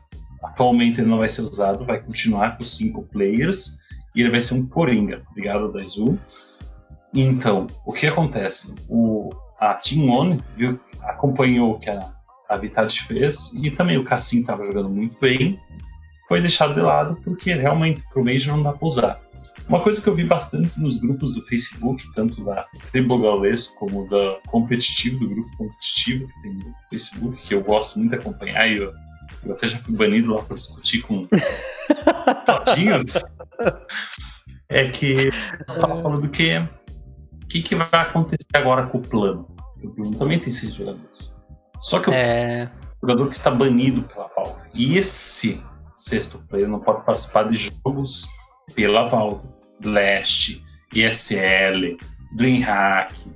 [0.60, 3.78] Atualmente ele não vai ser usado, vai continuar com cinco players.
[4.14, 5.22] E ele vai ser um Coringa.
[5.30, 6.18] Obrigado, Daizu.
[7.14, 8.74] Então, o que acontece?
[8.86, 12.12] O, a Team One viu, acompanhou o que a,
[12.46, 15.58] a Vitality fez e também o Cassim estava jogando muito bem.
[16.28, 19.18] Foi deixado de lado porque realmente pro Major não dá pra usar.
[19.66, 24.06] Uma coisa que eu vi bastante nos grupos do Facebook, tanto da Tribo Gaules como
[24.10, 28.68] da competitivo, do grupo competitivo que tem no Facebook, que eu gosto muito de acompanhar
[28.68, 28.92] e eu,
[29.44, 31.28] eu até já fui banido lá por discutir com os
[32.44, 33.24] todinhos,
[34.68, 39.02] é que o pessoal tava falando que o que, que vai acontecer agora com o
[39.02, 39.48] plano?
[39.82, 41.34] O plano também tem seis jogadores.
[41.80, 42.70] Só que o É.
[43.02, 44.68] jogador que está banido pela Valve.
[44.74, 45.60] E esse
[45.96, 48.28] sexto player não pode participar de jogos
[48.74, 49.48] pela Valve.
[49.80, 50.62] Blast,
[50.94, 51.96] ESL,
[52.36, 53.32] DreamHack,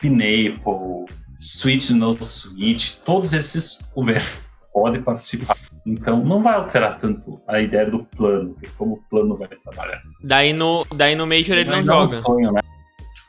[0.00, 1.06] Pineapple,
[1.38, 4.38] Switch no Switch, todos esses o VS
[4.72, 5.56] pode participar.
[5.86, 10.02] Então não vai alterar tanto a ideia do plano, como o plano vai trabalhar.
[10.22, 12.18] Daí no, daí no Major ele não Ainda é joga.
[12.18, 12.60] sonho, né?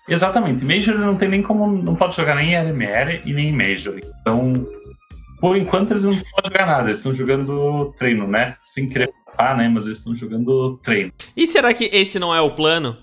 [0.08, 0.64] Exatamente.
[0.64, 1.68] Major ele não tem nem como.
[1.68, 4.00] Não pode jogar nem em LMR e nem em Major.
[4.22, 4.66] Então,
[5.40, 6.88] por enquanto eles não podem jogar nada.
[6.90, 8.56] Eles estão jogando treino, né?
[8.62, 9.68] Sem querer papar, né?
[9.68, 11.12] Mas eles estão jogando treino.
[11.36, 12.98] E será que esse não é o plano?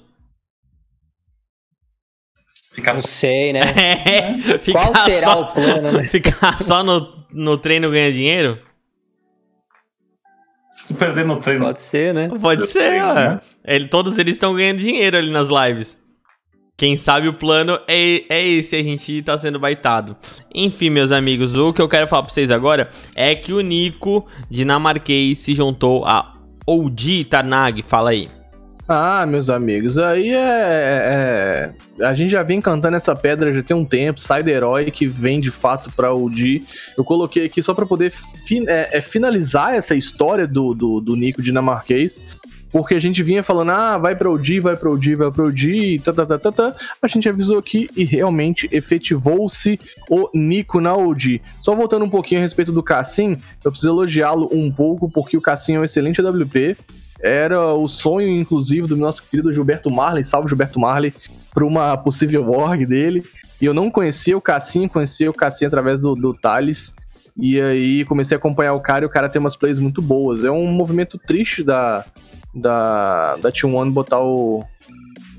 [2.75, 3.07] Ficar Não só.
[3.07, 3.61] sei, né?
[4.05, 6.05] É, Qual será só, o plano, né?
[6.05, 8.59] Ficar só no, no treino ganha dinheiro?
[10.75, 11.65] Se tu perder no treino.
[11.65, 12.29] Pode ser, né?
[12.41, 13.41] Pode ser, treino, né?
[13.65, 15.97] Ele, todos eles estão ganhando dinheiro ali nas lives.
[16.77, 20.17] Quem sabe o plano é, é esse, a gente tá sendo baitado.
[20.53, 24.27] Enfim, meus amigos, o que eu quero falar pra vocês agora é que o Nico
[24.51, 26.35] dinamarquês se juntou a
[26.67, 27.83] OG Tarnag.
[27.83, 28.29] Fala aí.
[28.87, 33.75] Ah, meus amigos, aí é, é, A gente já vem cantando essa pedra já tem
[33.75, 36.65] um tempo, sai do herói que vem de fato pra OG.
[36.97, 41.17] Eu coloquei aqui só pra poder fin é, é, finalizar essa história do, do, do
[41.17, 42.23] Nico dinamarquês.
[42.71, 46.03] Porque a gente vinha falando, ah, vai pra OG, vai pra OG, vai pra OG,
[46.05, 46.77] tá, tá, tá, tá, tá.
[47.01, 49.79] A gente avisou aqui e realmente efetivou-se
[50.11, 51.41] o Nico na OG.
[51.61, 55.41] Só voltando um pouquinho a respeito do Cassim, eu preciso elogiá-lo um pouco, porque o
[55.41, 56.77] Cassim é um excelente AWP.
[57.25, 61.15] Era o sonho, inclusive, do nosso querido Gilberto Marley, salve Gilberto Marley,
[61.55, 63.25] para uma possível org dele.
[63.63, 66.95] E eu não conhecia o Cassim, conhecia o Cassim através do, do Thales.
[67.35, 70.45] E aí comecei a acompanhar o cara e o cara tem umas plays muito boas.
[70.45, 72.05] É um movimento triste da,
[72.55, 74.63] da, da T1 botar o,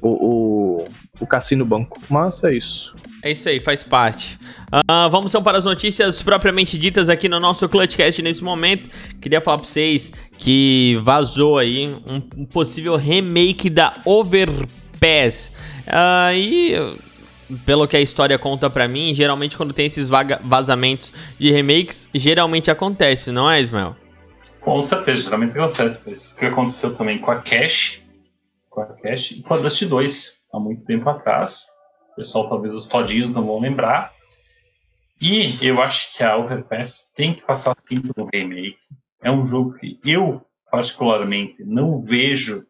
[0.01, 0.85] o, o,
[1.19, 1.99] o Cassim no banco.
[2.09, 2.95] Mas é isso.
[3.21, 4.37] É isso aí, faz parte.
[4.71, 8.89] Uh, vamos então para as notícias propriamente ditas aqui no nosso Clutchcast nesse momento.
[9.19, 15.51] Queria falar para vocês que vazou aí um, um possível remake da Overpass.
[15.87, 16.75] Uh, e
[17.65, 22.71] pelo que a história conta para mim, geralmente quando tem esses vazamentos de remakes, geralmente
[22.71, 23.95] acontece, não é, Ismael?
[24.61, 26.11] Com certeza, geralmente acontece.
[26.11, 28.01] Isso que aconteceu também com a Cash,
[28.69, 31.65] com a Cash e com a Dust 2, há muito tempo atrás.
[32.11, 34.13] O pessoal, talvez os todinhos não vão lembrar.
[35.21, 38.75] E eu acho que a Overpass tem que passar assim pelo remake.
[39.21, 40.41] É um jogo que eu,
[40.71, 42.65] particularmente, não vejo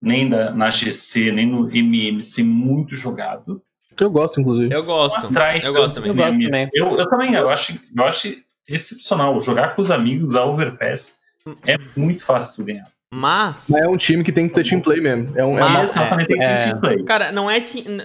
[0.00, 3.62] nem da, na GC, nem no MM ser muito jogado.
[3.98, 4.74] Eu gosto, inclusive.
[4.74, 5.26] Eu gosto.
[5.26, 6.10] Atrai, eu gosto também.
[6.10, 6.70] Eu, gosto também.
[6.72, 8.36] Eu, eu, também, eu acho, eu acho
[8.68, 9.40] excepcional.
[9.40, 11.18] Jogar com os amigos a Overpass
[11.66, 12.95] é muito fácil de ganhar.
[13.12, 13.66] Mas...
[13.70, 15.32] Mas é um time que tem que ter team play mesmo.
[15.36, 15.84] É um, Mas, é uma...
[15.84, 16.64] exatamente, tem que ter é.
[16.64, 17.04] team play.
[17.04, 17.58] Cara, não é.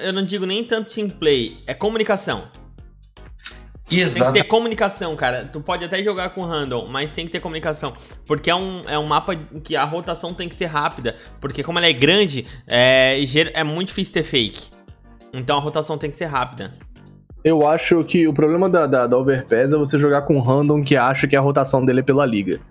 [0.03, 2.43] Eu não digo nem tanto team play, é comunicação.
[3.89, 4.31] Exato.
[4.31, 5.45] Tem que ter comunicação, cara.
[5.51, 7.93] Tu pode até jogar com random, mas tem que ter comunicação.
[8.25, 11.17] Porque é um, é um mapa que a rotação tem que ser rápida.
[11.41, 13.21] Porque como ela é grande, é,
[13.53, 14.69] é muito difícil ter fake.
[15.33, 16.71] Então a rotação tem que ser rápida.
[17.43, 20.95] Eu acho que o problema da, da, da Overpass é você jogar com random que
[20.95, 22.61] acha que a rotação dele é pela liga.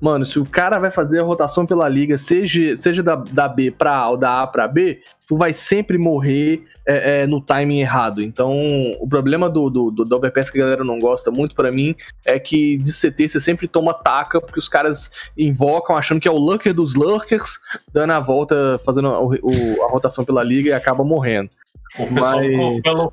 [0.00, 3.70] Mano, se o cara vai fazer a rotação pela liga, seja, seja da, da B
[3.70, 7.80] pra A ou da A pra B, tu vai sempre morrer é, é, no timing
[7.80, 8.22] errado.
[8.22, 8.54] Então,
[8.98, 11.94] o problema do, do, do, do Overpass que a galera não gosta muito para mim
[12.24, 16.30] é que de CT você sempre toma taca, porque os caras invocam achando que é
[16.30, 17.58] o Lurker dos Lurkers,
[17.92, 21.50] dando a volta, fazendo o, o, a rotação pela liga e acaba morrendo.
[21.98, 22.46] O pessoal Mas...
[22.46, 23.12] ficou,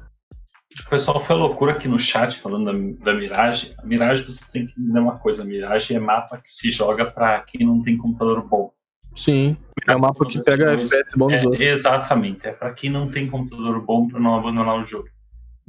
[0.81, 3.73] o pessoal foi loucura aqui no chat falando da, da Mirage.
[3.77, 7.05] A Mirage você tem que entender uma coisa: a Mirage é mapa que se joga
[7.05, 8.71] para quem não tem computador bom.
[9.15, 9.55] Sim,
[9.87, 11.65] é um mapa que pega FPS bom nos é, outros.
[11.65, 15.07] Exatamente, é para quem não tem computador bom para não abandonar o jogo.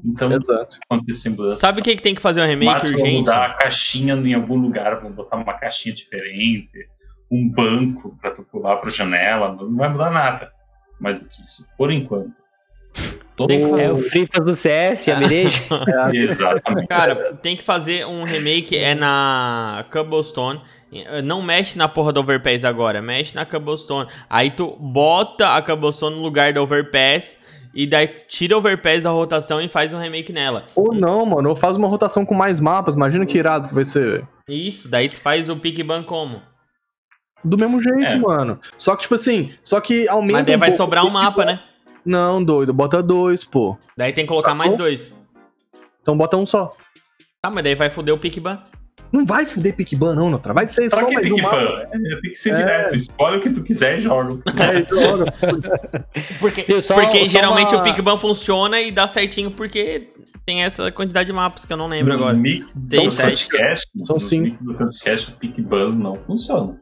[0.04, 0.78] Então, Exato.
[1.54, 3.02] Sabe o que, que tem que fazer um remake Mas urgente?
[3.02, 6.86] Vão mudar a caixinha em algum lugar, vão botar uma caixinha diferente,
[7.30, 10.52] um banco para tu pular para janela, não vai mudar nada.
[11.00, 12.34] Mais do que isso, por enquanto.
[13.36, 13.52] Todo...
[13.52, 15.62] É o Frifas do CS, a Mirage.
[15.70, 16.88] é, exatamente.
[16.88, 20.60] Cara, tem que fazer um remake, é na Cobblestone.
[21.22, 24.08] Não mexe na porra do Overpass agora, mexe na Cobblestone.
[24.30, 27.38] Aí tu bota a Cobblestone no lugar do Overpass
[27.74, 30.64] e daí tira o Overpass da rotação e faz um remake nela.
[30.74, 33.84] Ou não, mano, ou faz uma rotação com mais mapas, imagina que irado que vai
[33.84, 34.26] ser.
[34.48, 36.40] Isso, daí tu faz o pick ban como?
[37.44, 38.16] Do mesmo jeito, é.
[38.16, 38.58] mano.
[38.78, 40.38] Só que, tipo assim, só que aumenta.
[40.38, 41.60] Mas daí um vai pouco, sobrar um mapa, né?
[42.06, 43.76] Não, doido, bota dois, pô.
[43.96, 44.64] Daí tem que colocar Sacou?
[44.64, 45.12] mais dois.
[46.00, 46.72] Então bota um só.
[47.42, 48.62] Tá, mas daí vai foder o pickban.
[49.12, 50.52] Não vai foder pickban, não, Notra.
[50.52, 51.48] Vai ser só mais pickban?
[51.48, 52.54] É, tem que ser é.
[52.54, 52.96] direto.
[52.96, 54.40] Escolhe o que tu quiser e joga.
[54.60, 55.34] É, joga.
[56.38, 57.80] porque só, porque geralmente uma...
[57.80, 60.08] o pickban funciona e dá certinho porque
[60.44, 62.38] tem essa quantidade de mapas que eu não lembro Nos agora.
[62.38, 63.48] Mix tem sete.
[63.48, 64.44] Cast, São cinco.
[64.44, 66.80] mix do podcast, o pickban não funciona.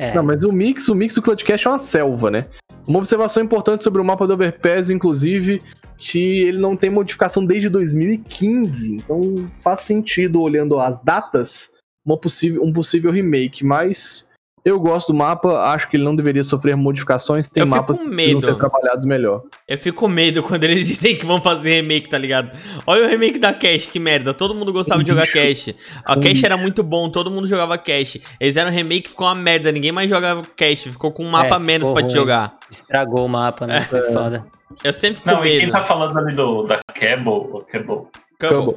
[0.00, 0.14] É.
[0.14, 2.46] Não, mas o mix, o mix do Cloudcast é uma selva, né?
[2.86, 5.60] Uma observação importante sobre o mapa do Overpass, inclusive,
[5.98, 8.96] que ele não tem modificação desde 2015.
[8.96, 13.62] Então faz sentido, olhando as datas, uma possível, um possível remake.
[13.62, 14.26] Mas
[14.64, 17.48] eu gosto do mapa, acho que ele não deveria sofrer modificações.
[17.48, 19.42] Tem eu mapas que precisam ser trabalhados melhor.
[19.66, 22.50] Eu fico com medo quando eles dizem que vão fazer remake, tá ligado?
[22.86, 24.34] Olha o remake da Cash, que merda.
[24.34, 25.74] Todo mundo gostava de jogar Cash.
[26.04, 28.18] A Cash era muito bom, todo mundo jogava Cash.
[28.38, 29.72] Eles eram remake, ficou uma merda.
[29.72, 32.58] Ninguém mais jogava Cash, ficou com um mapa é, menos pra te jogar.
[32.70, 33.82] Estragou o mapa, né?
[33.82, 34.12] Foi é.
[34.12, 34.46] foda.
[34.84, 35.54] Eu sempre fico não, medo.
[35.54, 38.06] Não, quem tá falando ali do, da Cable, Cable.
[38.38, 38.76] Cable.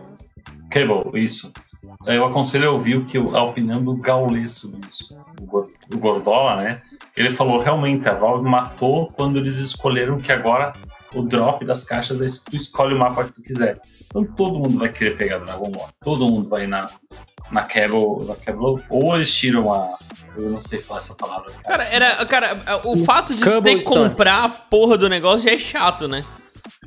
[0.72, 1.54] Cable, isso.
[2.06, 5.18] Eu aconselho a ouvir o que a opinião do Gaules sobre isso.
[5.42, 6.82] O Gordola, né?
[7.16, 10.74] Ele falou realmente a Valve matou quando eles escolheram que agora
[11.14, 13.80] o drop das caixas, aí tu escolhe o mapa que tu quiser.
[14.06, 15.90] Então todo mundo vai querer pegar Dragon Ball.
[16.04, 16.82] Todo mundo vai na,
[17.52, 19.98] na Cable, na Cable ou eles tiram a.
[20.36, 21.52] Eu não sei falar essa palavra.
[21.66, 25.60] Cara, era, cara, o fato de ter que comprar a porra do negócio já é
[25.60, 26.26] chato, né?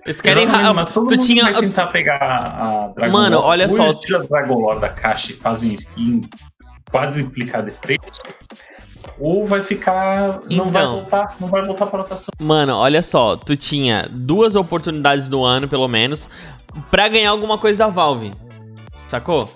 [0.07, 0.45] Eles querem.
[0.45, 1.45] Exatamente, mas todo tu mundo tinha.
[1.45, 3.49] vai tentar pegar a Dragon Mano, Lore.
[3.49, 3.83] olha ou só.
[3.83, 6.23] Eles tiram a Dragon Lore da caixa e fazem skin
[6.91, 8.23] quadruplicar de preço.
[9.19, 10.41] Ou vai ficar.
[10.51, 10.93] Não vai Então.
[11.01, 12.31] voltar, não vai voltar pra rotação.
[12.41, 16.29] Mano, olha só, tu tinha duas oportunidades no ano, pelo menos,
[16.91, 18.33] pra ganhar alguma coisa da Valve.
[19.09, 19.49] Sacou?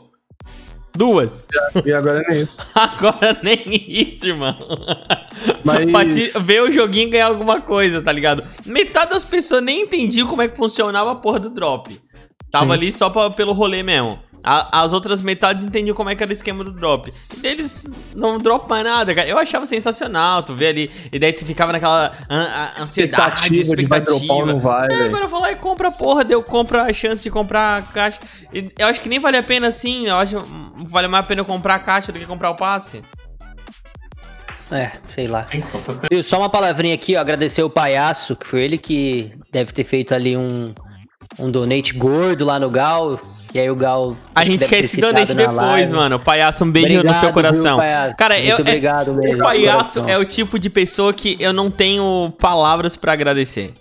[0.96, 1.46] Duas.
[1.84, 2.58] E agora é isso.
[2.74, 4.56] Agora nem isso, irmão.
[5.64, 8.42] Mas- pra te ver o joguinho e ganhar alguma coisa, tá ligado?
[8.66, 11.96] Metade das pessoas nem entendiam como é que funcionava a porra do drop.
[12.50, 12.72] Tava Sim.
[12.72, 14.18] ali só pra- pelo rolê mesmo.
[14.42, 17.12] A- as outras metades entendiam como é que era o esquema do drop.
[17.36, 19.28] E deles não drop mais nada, cara.
[19.28, 20.90] Eu achava sensacional, tu vê ali.
[21.12, 24.86] E daí tu ficava naquela an- a- ansiedade, Expectativa de vai dropar ou não vai,
[24.86, 25.04] É, velho.
[25.06, 27.82] agora eu vou lá e compra a porra, deu compra a chance de comprar a
[27.82, 28.18] caixa.
[28.52, 30.44] E eu acho que nem vale a pena assim, eu acho que
[30.88, 33.02] vale mais a pena eu comprar a caixa do que comprar o passe.
[34.72, 35.44] É, sei lá.
[36.10, 39.82] Viu, só uma palavrinha aqui, ó, agradecer o palhaço, que foi ele que deve ter
[39.82, 40.72] feito ali um,
[41.40, 43.20] um donate gordo lá no Gal.
[43.52, 44.16] E aí o Gal.
[44.34, 45.92] A gente quer esse donate na depois, live.
[45.92, 46.18] mano.
[46.20, 47.78] Palhaço, um beijo no Obrigado, seu viu, coração.
[47.78, 48.16] palhaço?
[48.16, 49.36] Cara, eu, Muito é- obrigado mesmo.
[49.38, 53.72] o palhaço é o tipo de pessoa que eu não tenho palavras pra agradecer.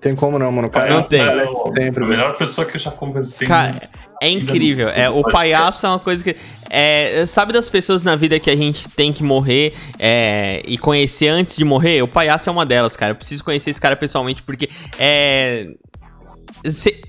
[0.00, 0.68] Tem como não, mano.
[0.68, 1.20] Cara, Não tem.
[1.20, 3.46] é o- Sempre, a melhor pessoa que eu já conversei.
[3.46, 3.88] Cara,
[4.20, 4.88] é incrível.
[4.88, 6.34] É, o palhaço é uma coisa que.
[6.68, 11.28] É, sabe das pessoas na vida que a gente tem que morrer é, e conhecer
[11.28, 12.02] antes de morrer?
[12.02, 13.12] O palhaço é uma delas, cara.
[13.12, 15.68] Eu preciso conhecer esse cara pessoalmente porque é.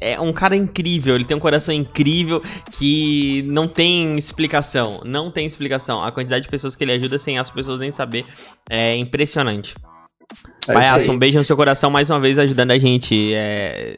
[0.02, 5.02] É um cara incrível, ele tem um coração incrível que não tem explicação.
[5.06, 6.04] Não tem explicação.
[6.04, 8.26] A quantidade de pessoas que ele ajuda sem as pessoas nem saber
[8.70, 9.76] é impressionante.
[10.68, 13.34] É Palhaço, um beijo no seu coração mais uma vez ajudando a gente.
[13.34, 13.98] É,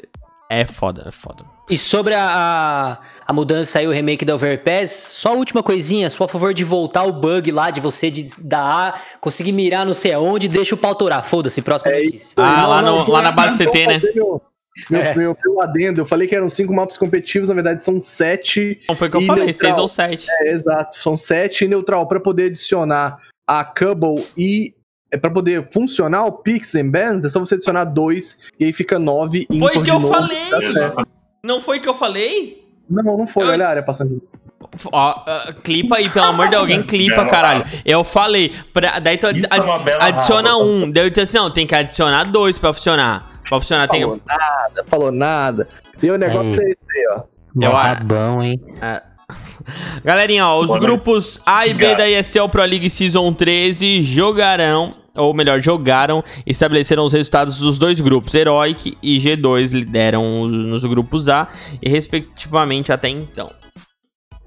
[0.49, 1.43] é foda, é foda.
[1.69, 6.09] E sobre a, a, a mudança aí, o remake da Overpass, só a última coisinha,
[6.11, 8.61] só a favor de voltar o bug lá de você de dar
[8.95, 11.23] A, conseguir mirar não sei aonde, deixa o pau torar.
[11.25, 12.35] Foda-se, próxima É notícia.
[12.37, 14.01] Ah, Não, lá, não, no- lá na base então, CT, né?
[14.89, 15.15] Meu, meu, É.
[15.15, 18.79] meu, meu adendo, eu falei que eram cinco mapas competitivos, na verdade são sete.
[18.89, 19.69] Não foi o que eu falei, neutral.
[19.69, 20.27] seis ou sete.
[20.29, 24.73] É, exato, são sete e neutral para poder adicionar a Cubble e
[25.11, 28.73] é para poder funcionar o Pix and Bands, é só você adicionar dois e aí
[28.73, 29.47] fica nove.
[29.59, 30.37] Foi que eu novo, falei!
[30.73, 31.05] tá.
[31.43, 32.65] Não foi o que eu falei?
[32.89, 34.21] Não, não foi, Eu- olha a área passando.
[34.91, 37.65] Ó, ah, clipa aí, pelo amor de alguém, clipa, Bela caralho.
[37.85, 40.91] Eu falei, pra, daí tu adi- é adiciona um.
[40.91, 43.34] Daí eu disse assim, não, tem que adicionar dois pra funcionar.
[43.47, 45.67] Pra funcionar tem Falou nada, falou nada.
[46.01, 46.67] E o negócio Aí.
[46.67, 47.23] é esse aí, ó.
[47.61, 48.59] Eu Mó a- rabão, hein?
[50.03, 50.85] Galerinha, ó, os Boa noite.
[50.85, 57.03] grupos A e B da ESL Pro League Season 13 jogarão, ou melhor, jogaram, estabeleceram
[57.05, 58.35] os resultados dos dois grupos.
[58.35, 61.47] Heroic e G2 lideram os- nos grupos A
[61.81, 63.49] e respectivamente até então.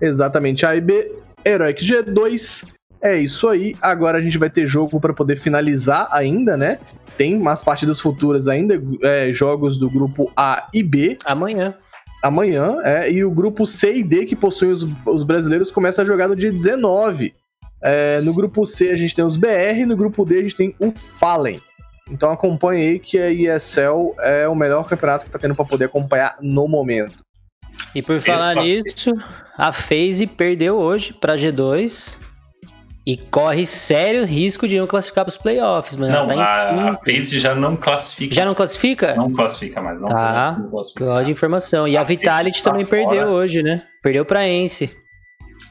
[0.01, 1.13] Exatamente, A e B,
[1.45, 2.67] Heroic G2.
[3.01, 3.75] É isso aí.
[3.81, 6.79] Agora a gente vai ter jogo para poder finalizar ainda, né?
[7.17, 11.75] Tem umas partidas futuras ainda, é, jogos do grupo A e B Amanhã.
[12.23, 16.05] amanhã, é, e o grupo C e D que possuem os, os brasileiros começa a
[16.05, 17.33] jogar no dia 19.
[17.81, 20.75] É, no grupo C a gente tem os BR, no grupo D a gente tem
[20.81, 21.61] o Fallen.
[22.11, 25.85] Então acompanhe aí que a ESL é o melhor campeonato que tá tendo para poder
[25.85, 27.19] acompanhar no momento.
[27.95, 29.13] E por falar nisso,
[29.57, 32.19] a FaZe perdeu hoje pra G2
[33.11, 36.13] e corre sério risco de não classificar pros playoffs, mano.
[36.13, 36.93] Ela Não, tá em a, a.
[36.99, 38.35] FaZe já não classifica.
[38.35, 39.15] Já não classifica?
[39.15, 40.03] Não classifica mais.
[40.03, 40.57] Não Tá.
[40.59, 41.25] não classifica.
[41.25, 41.89] De informação.
[41.89, 43.07] E a A Vitality tá também fora.
[43.09, 43.83] perdeu hoje, né?
[44.03, 44.95] Perdeu pra Ence.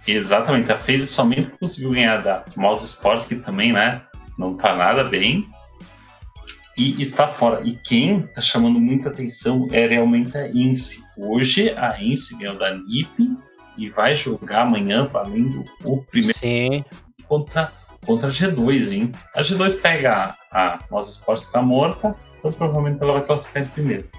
[0.08, 4.02] Exatamente, a FaZe somente conseguiu ganhar da Mouse Sports, que também, né,
[4.39, 5.45] não tá nada bem.
[6.76, 7.62] E está fora.
[7.63, 11.04] E quem tá chamando muita atenção é realmente a Ince.
[11.17, 13.30] Hoje a Ince ganhou da NiP
[13.78, 16.84] e vai jogar amanhã, valendo o primeiro Sim.
[17.28, 17.72] Contra,
[18.06, 19.12] contra a G2, hein?
[19.36, 23.63] A G2 pega a, a Mouse Sports que tá morta, então provavelmente ela vai classificar
[23.63, 24.10] em primeiro.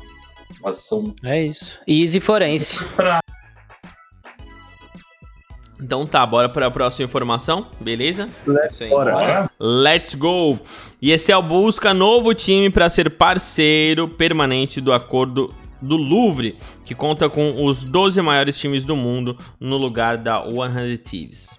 [0.62, 1.78] Mas são É isso.
[1.86, 2.82] Easy Forense.
[2.96, 3.20] pra
[5.80, 8.28] Então tá, bora para a próxima informação, beleza?
[8.46, 9.12] Let's bora.
[9.12, 9.50] fora.
[9.60, 10.58] Let's go!
[11.00, 17.64] ESL busca novo time para ser parceiro permanente do acordo do Louvre, que conta com
[17.64, 21.58] os 12 maiores times do mundo no lugar da 100 Thieves.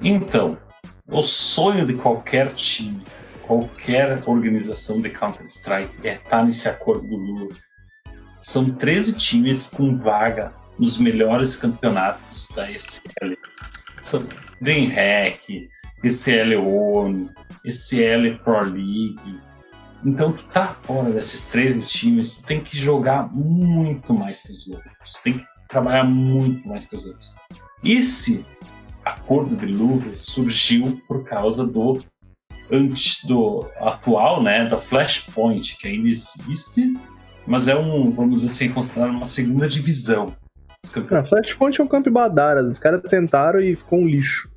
[0.00, 0.56] Então,
[1.08, 3.02] o sonho de qualquer time,
[3.42, 7.58] qualquer organização de Counter-Strike é estar nesse acordo do Louvre.
[8.40, 13.34] São 13 times com vaga nos melhores campeonatos da ECL.
[13.98, 14.22] São
[14.60, 15.68] DreamHack,
[16.04, 17.30] ECL ONU,
[17.64, 19.40] ECL Pro League,
[20.04, 24.68] Então, tu tá fora desses 13 times, tu tem que jogar muito mais que os
[24.68, 25.12] outros.
[25.14, 27.34] Tu tem que trabalhar muito mais que os outros.
[27.82, 28.46] Esse
[29.10, 32.00] acordo de Louvre surgiu por causa do
[32.70, 36.92] antes do atual, né, da Flashpoint, que ainda existe,
[37.46, 40.36] mas é um, vamos dizer assim, considerado uma segunda divisão.
[41.10, 44.50] Ah, Flashpoint é um campo badaras, os caras tentaram e ficou um lixo.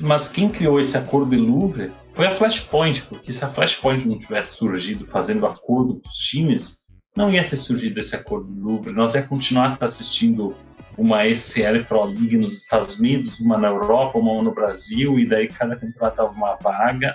[0.00, 4.18] Mas quem criou esse acordo de Louvre foi a Flashpoint, porque se a Flashpoint não
[4.18, 6.78] tivesse surgido fazendo acordo com os times,
[7.16, 8.92] não ia ter surgido esse acordo de Louvre.
[8.92, 10.54] Nós ia continuar assistindo
[10.96, 15.48] uma ECL Pro League nos Estados Unidos, uma na Europa, uma no Brasil, e daí
[15.48, 17.14] cada temporada tava uma vaga.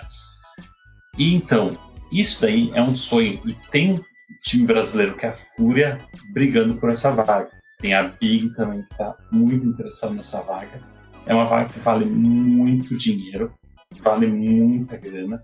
[1.18, 1.76] E então,
[2.12, 3.40] isso daí é um sonho.
[3.46, 4.00] E tem um
[4.42, 5.98] time brasileiro que é a Fúria
[6.32, 7.50] brigando por essa vaga.
[7.78, 10.82] Tem a Big também que está muito interessada nessa vaga.
[11.26, 13.52] É uma vaga que vale muito dinheiro,
[14.00, 15.42] vale muita grana.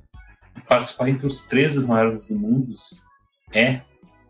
[0.69, 2.73] participar entre os 13 maiores do mundo
[3.53, 3.83] é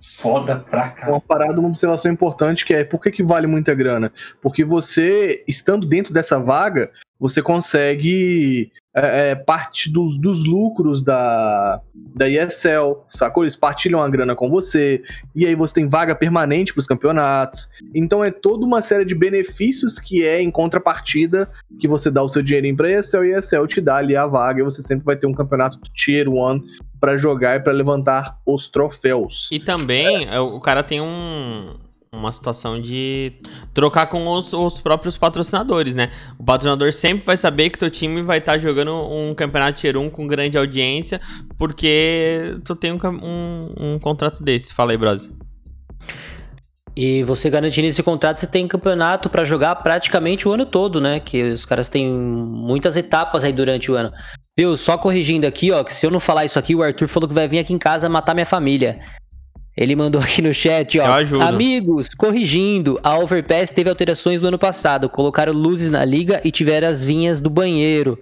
[0.06, 1.08] foda pra cá.
[1.08, 4.12] Uma parada, uma observação importante que é por que, que vale muita grana?
[4.40, 11.82] Porque você, estando dentro dessa vaga, você consegue é, é, parte dos, dos lucros da,
[11.94, 13.44] da ESL, sacou?
[13.44, 15.02] Eles partilham a grana com você,
[15.34, 17.68] e aí você tem vaga permanente para os campeonatos.
[17.94, 21.46] Então é toda uma série de benefícios que é em contrapartida
[21.78, 24.26] que você dá o seu dinheirinho pra ESL e a ESL te dá ali a
[24.26, 26.62] vaga, e você sempre vai ter um campeonato Tier 1
[26.98, 29.50] para jogar e para levantar os troféus.
[29.52, 30.40] E também é.
[30.40, 31.74] o cara tem um,
[32.16, 33.32] uma situação de
[33.72, 36.10] trocar com os, os, próprios patrocinadores, né?
[36.38, 39.96] O patrocinador sempre vai saber que teu time vai estar tá jogando um campeonato Tier
[39.96, 41.20] 1 com grande audiência,
[41.58, 44.74] porque tu tem um, um, um contrato desse.
[44.74, 45.30] Fala aí, Brose.
[46.96, 51.20] E você garantindo esse contrato, você tem campeonato para jogar praticamente o ano todo, né?
[51.20, 54.10] Que os caras têm muitas etapas aí durante o ano.
[54.56, 54.74] Viu?
[54.78, 57.34] Só corrigindo aqui, ó, que se eu não falar isso aqui, o Arthur falou que
[57.34, 58.98] vai vir aqui em casa matar minha família.
[59.76, 61.04] Ele mandou aqui no chat, ó.
[61.42, 65.08] Amigos, corrigindo, a Overpass teve alterações no ano passado.
[65.08, 68.18] Colocaram luzes na liga e tiveram as vinhas do banheiro,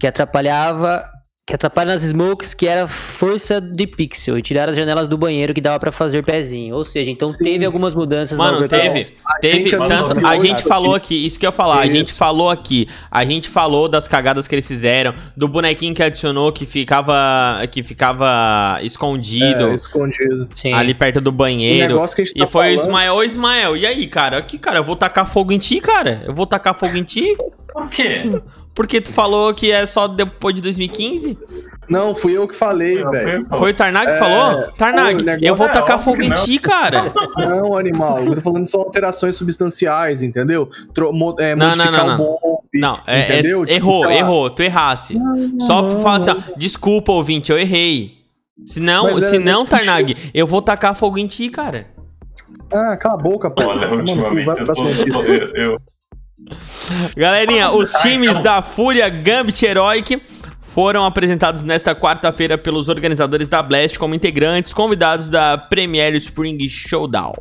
[0.00, 1.04] que atrapalhava
[1.46, 5.54] que atrapalha nas smokes, que era força de pixel, e tiraram as janelas do banheiro
[5.54, 6.74] que dava para fazer pezinho.
[6.74, 7.44] Ou seja, então Sim.
[7.44, 9.06] teve algumas mudanças Mano, na teve,
[9.40, 12.88] teve tanto, a gente falou aqui, isso que eu ia falar, a gente falou aqui,
[13.12, 17.80] a gente falou das cagadas que eles fizeram, do bonequinho que adicionou que ficava que
[17.80, 20.48] ficava escondido, é, escondido.
[20.52, 20.72] Sim.
[20.72, 21.96] ali perto do banheiro.
[21.96, 22.70] Tá e foi falando...
[22.70, 24.38] o Ismael, ô Ismael, e aí, cara?
[24.38, 26.24] Aqui, cara, eu vou tacar fogo em ti, cara?
[26.26, 27.36] Eu vou tacar fogo em ti?
[27.72, 28.32] Por quê?
[28.76, 31.38] Porque tu falou que é só depois de 2015?
[31.88, 33.42] Não, fui eu que falei, velho.
[33.46, 34.70] Foi o Tarnag que é, falou?
[34.72, 37.10] Tarnag, eu vou é tacar fogo em ti, cara.
[37.38, 38.20] Não, animal.
[38.20, 40.68] Eu tô falando só alterações substanciais, entendeu?
[40.92, 42.18] Tro é, não, não, não, não.
[42.18, 43.62] Bomb, não, é, entendeu?
[43.62, 44.50] É, tipo, errou, errou.
[44.50, 45.14] Tu errasse.
[45.14, 48.16] Não, só pra falar assim, ó, desculpa, ouvinte, eu errei.
[48.66, 51.86] Se não, se não Tarnag, eu vou tacar fogo em ti, cara.
[52.72, 53.64] Ah, cala a boca, pô.
[53.64, 55.78] Olha, ultimamente eu, eu, eu,
[57.16, 60.22] Galerinha, os times da Fúria Gambit Heroic
[60.60, 67.32] foram apresentados nesta quarta-feira pelos organizadores da Blast como integrantes convidados da Premier Spring Showdown.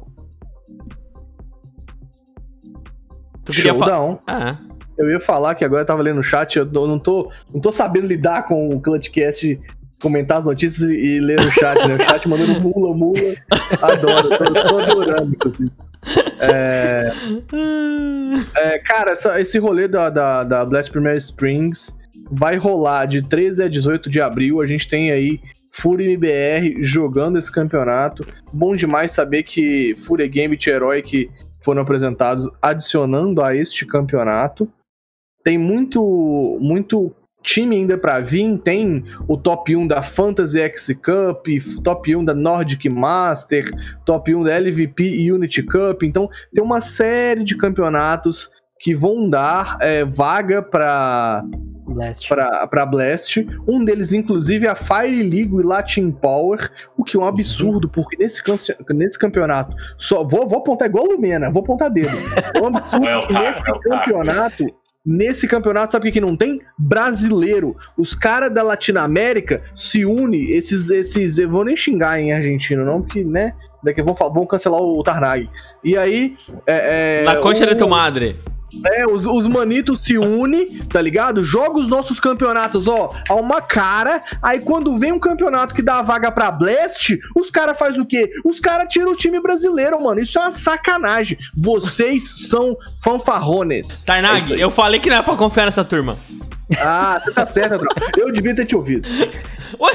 [3.44, 4.18] Tu Showdown?
[4.26, 4.56] Ah.
[4.98, 7.72] Eu ia falar que agora eu tava lendo no chat, eu não tô, não tô
[7.72, 9.60] sabendo lidar com o Clutchcast
[10.02, 11.96] comentar as notícias e ler o chat, né?
[11.96, 13.36] O chat mandando mula, mula.
[13.82, 15.72] Adoro, tô, tô adorando, inclusive.
[16.40, 17.12] É,
[18.56, 21.96] é, cara, essa, esse rolê da, da, da Blast Premier Springs
[22.30, 24.62] vai rolar de 13 a 18 de abril.
[24.62, 25.40] A gente tem aí
[25.74, 28.26] Fúria MBR jogando esse campeonato.
[28.54, 31.30] Bom demais saber que Fúria Gambit e Heroic
[31.64, 34.72] foram apresentados adicionando a este campeonato.
[35.44, 37.14] Tem muito, muito
[37.46, 41.48] time ainda para vir, tem o top 1 da Fantasy X Cup,
[41.84, 43.72] top 1 da Nordic Master,
[44.04, 46.04] top 1 da LVP e Unity Cup.
[46.04, 51.44] Então, tem uma série de campeonatos que vão dar é, vaga para
[51.86, 52.28] Blast.
[52.28, 53.48] Pra, Blast.
[53.68, 57.88] Um deles, inclusive, é a Fire League e Latin Power, o que é um absurdo,
[57.88, 58.42] porque nesse,
[58.90, 59.76] nesse campeonato.
[59.98, 62.18] Só, vou, vou apontar igual o Lumena, vou apontar dedo.
[62.54, 64.66] É um absurdo é que nesse é campeonato
[65.06, 66.62] Nesse campeonato, sabe o que, que não tem?
[66.78, 67.76] Brasileiro.
[67.98, 71.38] Os caras da Latinoamérica se unem, esses, esses.
[71.38, 73.54] Eu vou nem xingar em argentino, não, porque, né?
[73.84, 75.48] Daqui vão, vão cancelar o Tarnag.
[75.84, 76.36] E aí.
[76.66, 78.36] É, é, Na concha o, de tu madre.
[78.84, 81.44] É, os, os manitos se unem, tá ligado?
[81.44, 84.20] Joga os nossos campeonatos, ó, a uma cara.
[84.42, 88.06] Aí quando vem um campeonato que dá a vaga pra Blast, os caras faz o
[88.06, 88.30] quê?
[88.44, 90.20] Os caras tiram o time brasileiro, mano.
[90.20, 91.38] Isso é uma sacanagem.
[91.56, 94.04] Vocês são fanfarrones.
[94.04, 96.18] Tarnag, é eu falei que não é pra confiar nessa turma.
[96.80, 97.86] Ah, você tá certo,
[98.18, 99.08] Eu devia ter te ouvido.
[99.80, 99.92] Ué?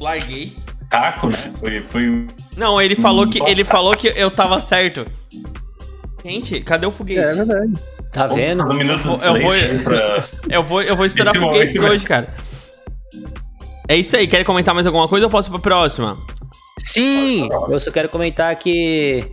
[0.00, 0.52] Larguei.
[0.88, 1.52] Taco, né?
[1.60, 5.06] Foi, foi um- Não, ele falou Hum, que ele falou que eu tava certo.
[6.24, 7.20] Gente, cadê o foguete?
[7.20, 7.72] É verdade.
[8.12, 8.64] Tá vendo?
[8.64, 10.24] um minuto de Eu vou- silêncio pra...
[10.50, 11.90] Eu vou, eu vou estourar foguetes momento, né?
[11.90, 12.28] hoje, cara.
[13.88, 16.16] É isso aí, quer comentar mais alguma coisa ou posso ir pra próxima?
[16.84, 17.48] Sim!
[17.70, 19.24] Eu só quero comentar que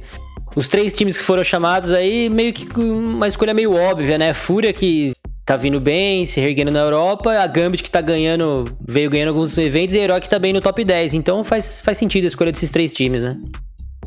[0.56, 4.34] os três times que foram chamados aí, meio que uma escolha meio óbvia, né?
[4.34, 5.12] Fúria que
[5.46, 9.58] tá vindo bem, se reerguendo na Europa, a Gambit que tá ganhando, veio ganhando alguns
[9.58, 11.14] eventos e a Herói que tá bem no top 10.
[11.14, 13.30] Então faz, faz sentido a escolha desses três times, né?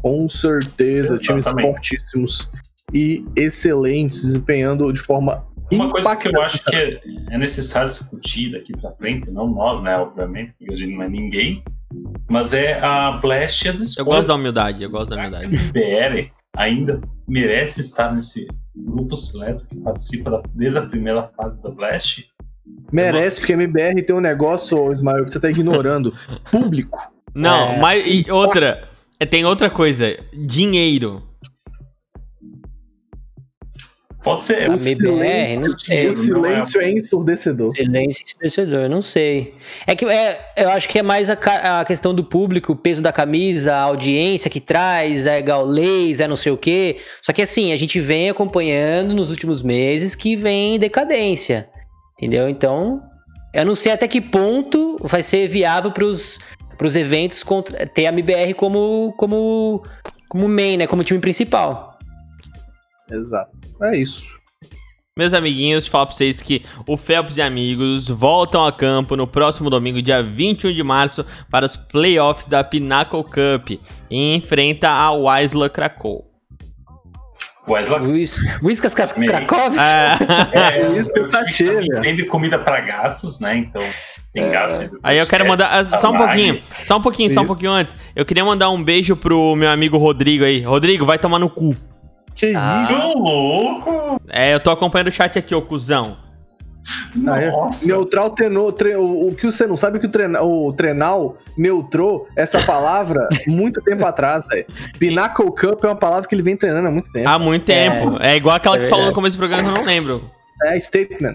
[0.00, 1.70] Com certeza, times Exatamente.
[1.72, 2.50] fortíssimos
[2.92, 6.56] e excelentes, desempenhando de forma Uma coisa que eu impactante.
[6.56, 7.00] acho que é,
[7.34, 11.08] é necessário discutir daqui pra frente, não nós, né, obviamente, porque a gente não é
[11.08, 11.62] ninguém,
[12.30, 15.18] mas é a Blast e as Eu escolhas gosto da humildade, eu gosto da A
[15.18, 15.56] humildade.
[15.72, 22.28] BR ainda merece estar nesse grupo seleto que participa desde a primeira fase da Blast.
[22.90, 26.14] Merece, porque a MBR tem um negócio, Ismael, que você tá ignorando.
[26.50, 26.98] Público.
[27.34, 27.78] Não, É.
[27.78, 28.87] mas e outra,
[29.26, 31.22] tem outra coisa, dinheiro.
[34.22, 34.68] Pode ser.
[34.68, 36.08] A O MBR, silêncio- não sei.
[36.08, 37.74] O silêncio é ensurdecedor.
[37.76, 39.54] Silêncio ensurdecedor, não sei.
[39.86, 41.34] É que é, eu acho que é mais a,
[41.80, 46.26] a questão do público, o peso da camisa, a audiência que traz, é gaulês, é
[46.26, 46.96] não sei o quê.
[47.22, 51.68] Só que assim, a gente vem acompanhando nos últimos meses que vem em decadência.
[52.14, 52.48] Entendeu?
[52.48, 53.00] Então,
[53.54, 55.92] eu não sei até que ponto vai ser viável
[56.78, 59.82] pros, pros eventos contra, ter a MBR como, como,
[60.28, 60.86] como main, né?
[60.86, 61.98] Como time principal.
[63.10, 63.50] Exato.
[63.82, 64.38] É isso.
[65.16, 69.68] Meus amiguinhos, falar pra vocês que o Phelps e amigos voltam a campo no próximo
[69.68, 73.70] domingo, dia 21 de março, para os playoffs da Pinnacle Cup
[74.08, 76.24] e enfrenta a Wisla Krakow.
[78.00, 79.30] Luiz, Whiskas Kas- Meio.
[79.30, 79.78] Krakowski.
[79.78, 82.02] É, é, isso que eu sachê, também velho.
[82.02, 83.58] vende comida pra gatos, né?
[83.58, 83.82] Então
[84.32, 84.98] tem gato.
[85.02, 85.68] Aí eu quero mandar.
[85.72, 87.96] ah, Só um pouquinho, só um pouquinho, só um pouquinho antes.
[88.14, 90.60] Eu queria mandar um beijo pro meu amigo Rodrigo aí.
[90.60, 91.74] Rodrigo, vai tomar no cu.
[92.34, 92.86] Que Ah.
[92.88, 93.18] isso?
[93.18, 94.20] Louco!
[94.28, 96.18] É, eu tô acompanhando o chat aqui, ô cuzão.
[97.26, 97.50] Ah, é?
[97.50, 97.86] Nossa!
[97.86, 101.36] Neutral tenou, tre- o, o que você não sabe é que o, trena, o Trenal
[101.56, 104.64] neutrou essa palavra muito tempo atrás, velho.
[104.98, 107.28] Pinnacle Cup é uma palavra que ele vem treinando há muito tempo.
[107.28, 108.16] Há muito tempo.
[108.20, 110.30] É, igual aquela É que tu falou no começo do programa que eu não lembro.
[110.64, 111.34] É statement.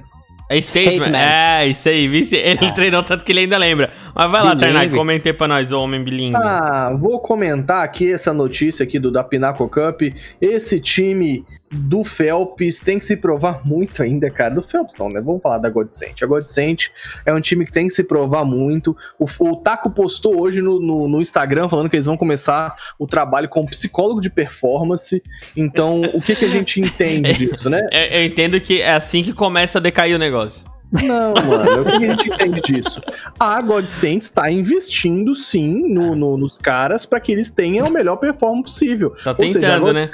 [0.57, 0.95] É statement.
[1.03, 1.17] Statement.
[1.17, 2.07] É, isso aí.
[2.07, 3.91] Vice, ele treinou tanto que ele ainda lembra.
[4.13, 4.73] Mas vai lá, Bilingue.
[4.73, 6.37] Tainá, comentei pra nós, ô homem bilíngue.
[6.37, 10.01] Ah, vou comentar aqui essa notícia aqui do da Pinnacle Cup.
[10.39, 14.53] Esse time do Phelps tem que se provar muito ainda, cara.
[14.53, 15.19] Do Phelps não, né?
[15.19, 16.21] Vamos falar da Godsent.
[16.21, 16.89] A Godsent
[17.25, 18.95] é um time que tem que se provar muito.
[19.17, 23.07] O, o Taco postou hoje no, no, no Instagram falando que eles vão começar o
[23.07, 25.21] trabalho com psicólogo de performance.
[25.57, 27.81] Então, o que, que a gente entende disso, né?
[27.91, 30.71] É, eu entendo que é assim que começa a decair o negócio.
[30.91, 33.01] Não, mano, o que a gente entende disso?
[33.39, 38.17] A Godsent está investindo sim no- no- nos caras para que eles tenham a melhor
[38.17, 39.09] performance possível.
[39.23, 40.05] Tá Ou seja, a tentando, né?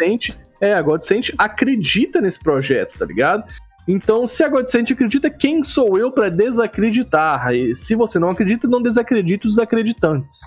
[0.61, 3.43] É, a Godsent acredita nesse projeto, tá ligado?
[3.87, 7.53] Então, se a Godsent acredita, quem sou eu para desacreditar?
[7.53, 10.41] E se você não acredita, não desacredite os acreditantes.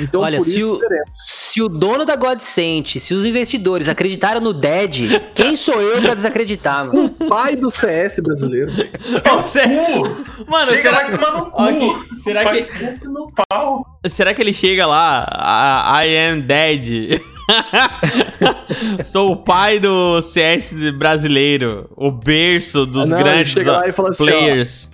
[0.00, 0.80] Então, Olha, se o-.
[1.16, 6.14] Se o dono da Godsent, se os investidores acreditaram no Dead, quem sou eu pra
[6.14, 7.10] desacreditar, mano?
[7.10, 8.72] pai do CS brasileiro.
[9.42, 9.66] Você-
[10.46, 11.62] Mano, Chega será, lá e tomar no cu!
[11.62, 11.92] Ok,
[12.22, 13.84] será que- no pau!
[14.08, 15.26] será que ele chega lá?
[15.30, 17.20] a- I am dead.
[19.04, 21.90] Sou o pai do CS brasileiro.
[21.96, 24.90] O berço dos Não, grandes e assim, ó, players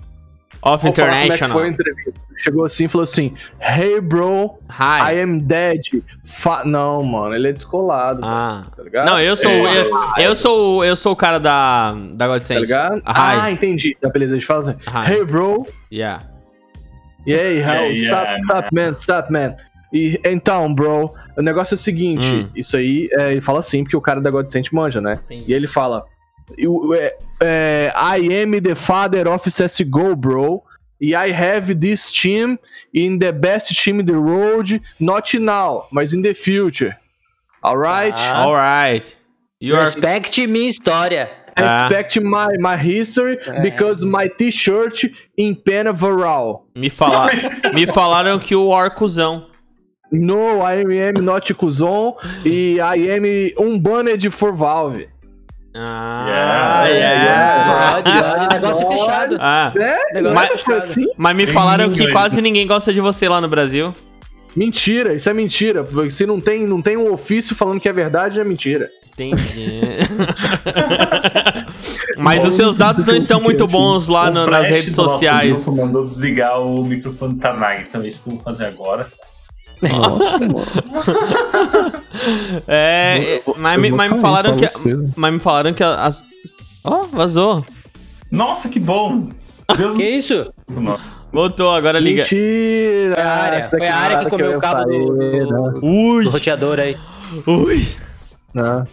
[0.61, 1.57] of Vamos falar como é que International.
[1.59, 2.19] foi a entrevista.
[2.37, 5.13] Chegou assim e falou assim: Hey, bro, Hi.
[5.15, 5.81] I am dead.
[6.23, 8.63] Fa não, mano, ele é descolado, Ah.
[8.75, 9.05] tá ligado?
[9.09, 9.91] Não, eu sou, É, eu,
[10.29, 12.55] eu sou, eu sou o cara da da Godsend.
[12.55, 12.97] Tá ligado?
[12.99, 13.01] Hi.
[13.05, 13.95] Ah, entendi.
[13.99, 15.11] Tá, beleza, a gente fala assim: Hi.
[15.13, 16.23] Hey, bro, Yeah.
[17.27, 19.55] yeah, how, Yeah, yeah, sup, sup, man, sup, man.
[19.91, 22.49] E, então, bro, o negócio é o seguinte: Hum.
[22.55, 25.19] isso aí, é, ele fala assim, porque o cara da Godsent manja, né?
[25.29, 26.05] E ele fala:
[26.95, 30.63] é, é, I am the father of CSGO, bro.
[31.01, 32.59] E I have this team
[32.93, 36.93] in the best team in the road, not now, mas in the future.
[37.63, 38.17] Alright?
[38.17, 38.45] Ah.
[38.45, 39.17] Alright.
[39.61, 41.29] You are Respect minha história.
[41.55, 41.85] Ah.
[41.87, 43.61] Expect my, my history É.
[43.61, 46.65] because my t-shirt in Penaveral.
[46.75, 47.29] me falar,
[47.73, 49.48] me falaram que o Orcuzão.
[50.11, 53.23] No, I am not Kuzon e I am
[53.67, 55.07] unbanned for Valve.
[55.75, 56.89] Ah, Yeah,
[57.23, 58.01] yeah.
[58.01, 58.99] Pode, pode, negócio pode.
[58.99, 59.37] fechado.
[59.39, 60.13] Ah, É?
[60.13, 60.77] Negócio Mas, fechado.
[60.83, 61.05] assim?
[61.15, 63.93] mas me falaram que quase ninguém gosta de você lá no Brasil.
[64.55, 65.83] Mentira, isso é mentira.
[65.83, 68.89] Porque se não tem, não tem um ofício falando que é verdade, é mentira.
[69.13, 69.83] Entendi.
[72.17, 75.65] Mas os seus dados não estão muito bons lá no- nas redes sociais.
[75.67, 79.07] mandou desligar o microfone do Tarnag, então é isso que eu vou fazer agora.
[79.81, 80.65] Nossa, mano.
[82.67, 84.69] É, Eu vou- mas, eu mas me falaram que.
[85.15, 86.23] Mas me falaram que as.
[86.83, 87.65] Ó, vazou.
[88.31, 89.29] Nossa, que bom!
[89.77, 90.51] Deus Que isso?
[90.69, 91.19] Nossa.
[91.31, 92.21] Voltou, agora liga.
[92.21, 93.15] Mentira!
[93.15, 95.79] Foi a área, foi a área na que comeu eu o cabo do- do- né?
[95.81, 96.97] Ui, Do roteador aí.
[97.47, 97.87] ui.
[98.53, 98.83] Não.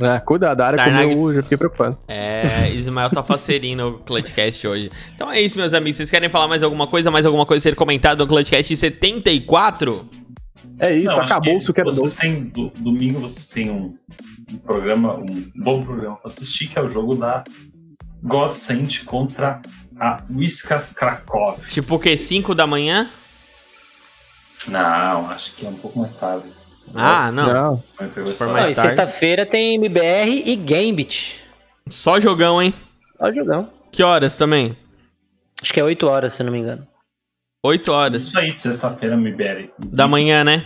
[0.00, 1.98] Ah, cuidado, a área Tarnag- comeu, já fiquei preocupado.
[2.08, 4.90] É, Ismael tá faceirinho no Clutchcast hoje.
[5.14, 5.96] Então é isso, meus amigos.
[5.96, 7.10] Vocês querem falar mais alguma coisa?
[7.10, 10.06] Mais alguma coisa ser comentada no Clutchcast 74?
[10.80, 12.20] É isso, Não, acabou o que Super vocês Doce.
[12.20, 13.96] têm, do- Domingo vocês têm um,
[14.52, 17.44] um programa, um bom programa pra assistir, que é o jogo da
[18.22, 19.60] Godsend contra
[20.00, 21.56] a Whiskas Krakow.
[21.70, 22.16] Tipo o quê?
[22.16, 23.08] 5 da manhã?
[24.68, 26.46] Não, acho que é um pouco mais tarde.
[26.94, 27.52] Ah, não.
[27.52, 27.84] Não.
[28.00, 28.74] E tarde.
[28.74, 31.36] sexta-feira tem MBR e Gambit.
[31.88, 32.72] Só jogão, hein?
[33.18, 33.68] O jogão.
[33.90, 34.76] Que horas também?
[35.60, 36.86] Acho que é 8 horas, se eu não me engano.
[37.64, 38.22] 8 horas.
[38.24, 39.70] Isso aí, sexta-feira, MBR.
[39.78, 40.64] Da manhã, né?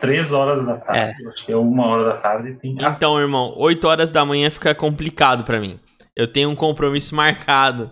[0.00, 1.26] Três horas da tarde.
[1.28, 2.54] Acho que é uma hora da tarde.
[2.54, 5.78] Tem Então, irmão, 8 horas da manhã fica complicado pra mim.
[6.16, 7.90] Eu tenho um compromisso marcado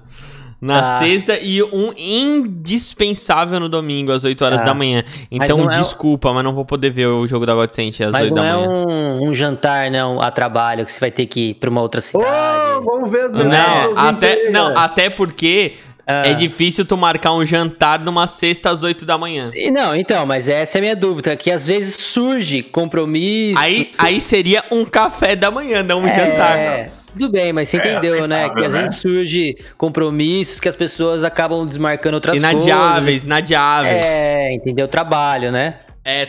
[0.60, 0.98] na Tá.
[1.00, 4.66] sexta e um indispensável no domingo, às 8 horas Tá.
[4.66, 5.04] da manhã.
[5.30, 8.22] Então, não é- desculpa, mas não vou poder ver o jogo da Godsent às Mas
[8.22, 8.68] 8 não da é manhã.
[8.86, 11.98] um, um jantar, não, a trabalho, que você vai ter que ir pra uma outra
[11.98, 12.84] Ô, cidade.
[12.84, 15.74] vamos ver as mensagens Não, até, aí, não, até porque
[16.06, 16.22] Ah.
[16.28, 19.50] é difícil tu marcar um jantar numa sexta às 8 da manhã.
[19.52, 23.58] E Não, então, mas essa é a minha dúvida, que às vezes surge compromisso.
[23.58, 26.56] Aí, aí seria um café da manhã, não um jantar.
[26.58, 28.48] É, tudo bem, mas você É entendeu, né?
[28.50, 28.82] Que às né?
[28.82, 32.64] vezes surge compromissos que as pessoas acabam desmarcando outras coisas.
[32.64, 34.04] Inadiáveis, inadiáveis.
[34.04, 34.86] É, É, entendeu?
[34.86, 35.76] Trabalho, né?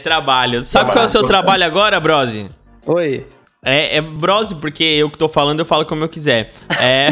[0.04, 0.64] trabalho.
[0.64, 1.60] Sabe qual é o seu Trabalho.
[1.60, 2.50] trabalho agora, Brose?
[2.86, 3.26] Oi.
[3.66, 6.52] É, é Brose, porque eu que tô falando, eu falo como eu quiser.
[6.80, 7.10] É.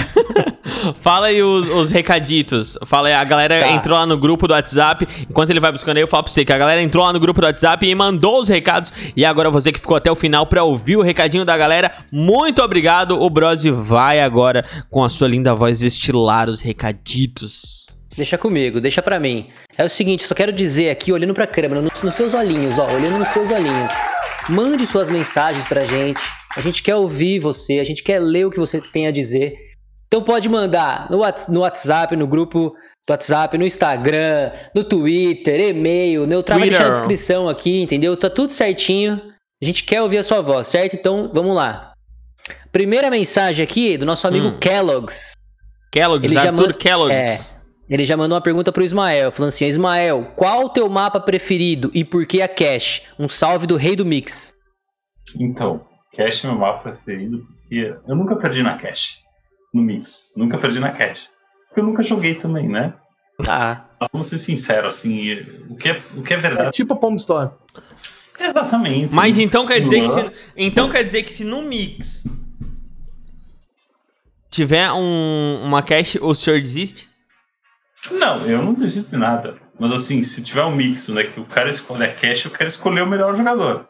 [1.01, 2.77] Fala aí os, os recaditos.
[2.85, 3.71] Fala aí, a galera Tá.
[3.71, 5.07] entrou lá no grupo do WhatsApp.
[5.29, 7.19] Enquanto ele vai buscando aí, eu falo pra você que a galera entrou lá no
[7.19, 8.93] grupo do WhatsApp e mandou os recados.
[9.15, 12.61] E agora você que ficou até o final pra ouvir o recadinho da galera, muito
[12.61, 13.19] obrigado.
[13.21, 17.87] O Brose vai agora, com a sua linda voz, estilar os recaditos.
[18.15, 19.47] Deixa comigo, deixa pra mim.
[19.77, 22.85] É o seguinte, só quero dizer aqui, olhando pra câmera, nos, nos seus olhinhos, ó,
[22.93, 23.91] olhando nos seus olhinhos.
[24.49, 26.21] Mande suas mensagens pra gente.
[26.55, 29.55] A gente quer ouvir você, a gente quer ler o que você tem a dizer.
[30.07, 32.69] Então pode mandar no, Whats- no WhatsApp, no grupo
[33.07, 38.15] do WhatsApp, no Instagram, no Twitter, e-mail, Neutral vai deixar na descrição aqui, entendeu?
[38.15, 39.19] Tá tudo certinho.
[39.61, 40.93] A gente quer ouvir a sua voz, certo?
[40.95, 41.91] Então vamos lá.
[42.71, 44.57] Primeira mensagem aqui do nosso amigo Hum.
[44.59, 45.31] Kellogg's.
[45.91, 47.54] Kellogg's, Ele Arthur manda- Kellogg's.
[47.89, 51.91] Ele já mandou uma pergunta pro Ismael, falando assim: Ismael, qual o teu mapa preferido
[51.93, 53.03] e por que a Cash?
[53.19, 54.55] Um salve do rei do Mix.
[55.39, 59.19] Então, Cash é meu mapa preferido, porque eu nunca perdi na Cash.
[59.73, 60.31] No Mix.
[60.35, 61.29] Nunca perdi na Cash.
[61.67, 62.93] Porque eu nunca joguei também, né?
[63.43, 63.89] Tá.
[64.11, 65.33] Vamos ser sinceros, assim,
[65.69, 66.71] o que é, o que é É verdade.
[66.71, 67.51] tipo a Pomb Store.
[68.39, 69.13] Exatamente.
[69.13, 72.25] Mas então quer dizer que se, então quer dizer que se no mix
[74.49, 77.09] tiver um, uma cache, o senhor desiste?
[78.13, 79.55] Não, eu não desisto de nada.
[79.79, 82.67] Mas assim, se tiver um mix, né, que o cara escolhe a Cash, eu quero
[82.67, 83.87] escolher o melhor jogador.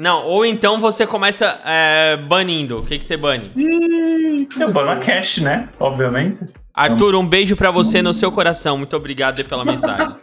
[0.00, 2.80] Não, ou então você começa é, banindo.
[2.80, 3.52] O que, que você bane?
[4.58, 5.68] Eu bano a Cash, né?
[5.78, 6.40] Obviamente.
[6.74, 8.78] Arthur, um beijo pra você no seu coração.
[8.78, 10.16] Muito obrigado pela mensagem.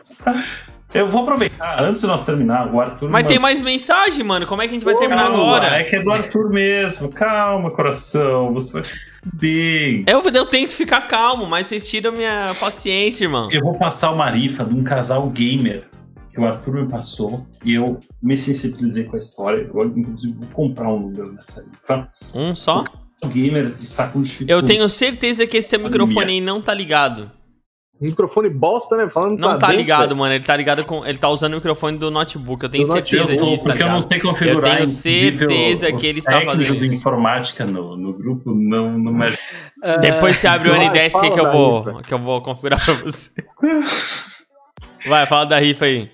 [0.94, 3.10] Eu vou aproveitar, antes de nós terminar, o Arthur.
[3.10, 4.48] Mas tem mais mensagem, mano.
[4.48, 5.68] Como é que a gente vai terminar Calma, agora?
[5.78, 7.12] É que é do Arthur mesmo.
[7.12, 8.52] Calma, coração.
[8.54, 8.90] Você vai
[9.34, 10.04] bem.
[10.08, 13.50] Eu, eu tento ficar calmo, mas vocês tiram minha paciência, irmão.
[13.52, 15.86] Eu vou passar uma rifa de um casal gamer
[16.32, 19.70] que o Arthur me passou e eu me sensibilizei com a história.
[19.72, 22.10] Eu, inclusive, vou comprar um número nessa rifa.
[22.34, 22.84] Um só?
[23.22, 24.60] O gamer está com dificuldade.
[24.60, 27.30] Eu tenho certeza que esse teu microfone aí não tá ligado.
[28.02, 29.10] Microfone bosta, né?
[29.10, 30.16] Falando Não tá dentro, ligado, velho.
[30.18, 30.34] mano.
[30.34, 31.06] Ele tá ligado com.
[31.06, 32.64] Ele tá usando o microfone do notebook.
[32.64, 34.72] Eu tenho Do certeza notebook, disso, tá porque eu não sei configurar.
[34.72, 36.96] Eu tenho certeza o- que ele está fazendo de isso.
[36.96, 40.00] informática no, no grupo não, não me ajudam.
[40.02, 42.02] Depois você abre o Vai, N10 que, fala que eu vou rifa.
[42.04, 43.32] que eu vou configurar pra você.
[45.08, 46.10] Vai, fala da rifa aí.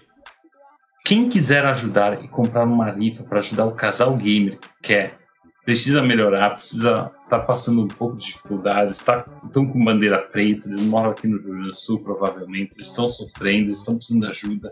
[1.03, 5.17] Quem quiser ajudar e comprar uma rifa para ajudar o casal gamer que quer,
[5.63, 10.81] precisa melhorar, precisa tá passando um pouco de dificuldades, tá, estão com bandeira preta, eles
[10.83, 14.71] moram aqui no Rio Grande do Sul, provavelmente, eles estão sofrendo, estão precisando de ajuda.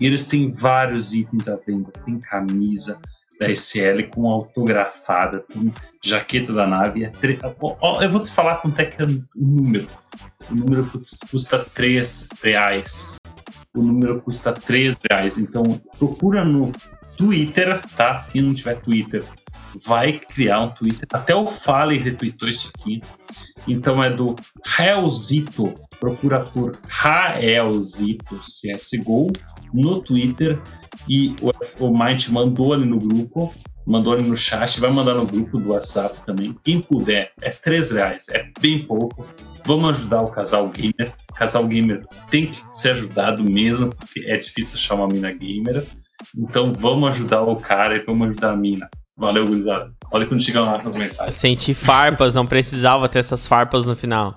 [0.00, 1.92] E eles têm vários itens à venda.
[2.04, 2.98] Tem camisa
[3.38, 5.72] da SL com autografada, tem
[6.02, 7.04] jaqueta da nave.
[7.04, 9.88] É tre- eu vou te falar quanto é que é o número.
[10.50, 10.90] O número
[11.30, 13.16] custa 3 reais
[13.74, 15.38] o número custa 3 reais.
[15.38, 15.62] Então
[15.98, 16.70] procura no
[17.16, 18.26] Twitter, tá?
[18.30, 19.24] Quem não tiver Twitter,
[19.86, 21.06] vai criar um Twitter.
[21.12, 23.02] Até o Fale retweetou isso aqui.
[23.66, 24.36] Então é do
[24.66, 25.74] Raelzito.
[25.98, 29.32] Procura por Raelzito CSGO
[29.72, 30.60] no Twitter.
[31.08, 31.92] E o, o
[32.30, 33.54] mandou ali no grupo.
[33.84, 36.56] Mandou ali no chat, vai mandar no grupo do WhatsApp também.
[36.62, 39.26] Quem puder, é 3 reais, é bem pouco.
[39.64, 41.12] Vamos ajudar o casal gamer.
[41.30, 45.84] O casal gamer tem que ser ajudado mesmo, porque é difícil achar uma mina gamer.
[46.36, 48.88] Então vamos ajudar o cara e vamos ajudar a mina.
[49.16, 49.92] Valeu, gurizada.
[50.10, 51.34] Olha quando chegam lá as mensagens.
[51.34, 54.34] Senti farpas, não precisava ter essas farpas no final.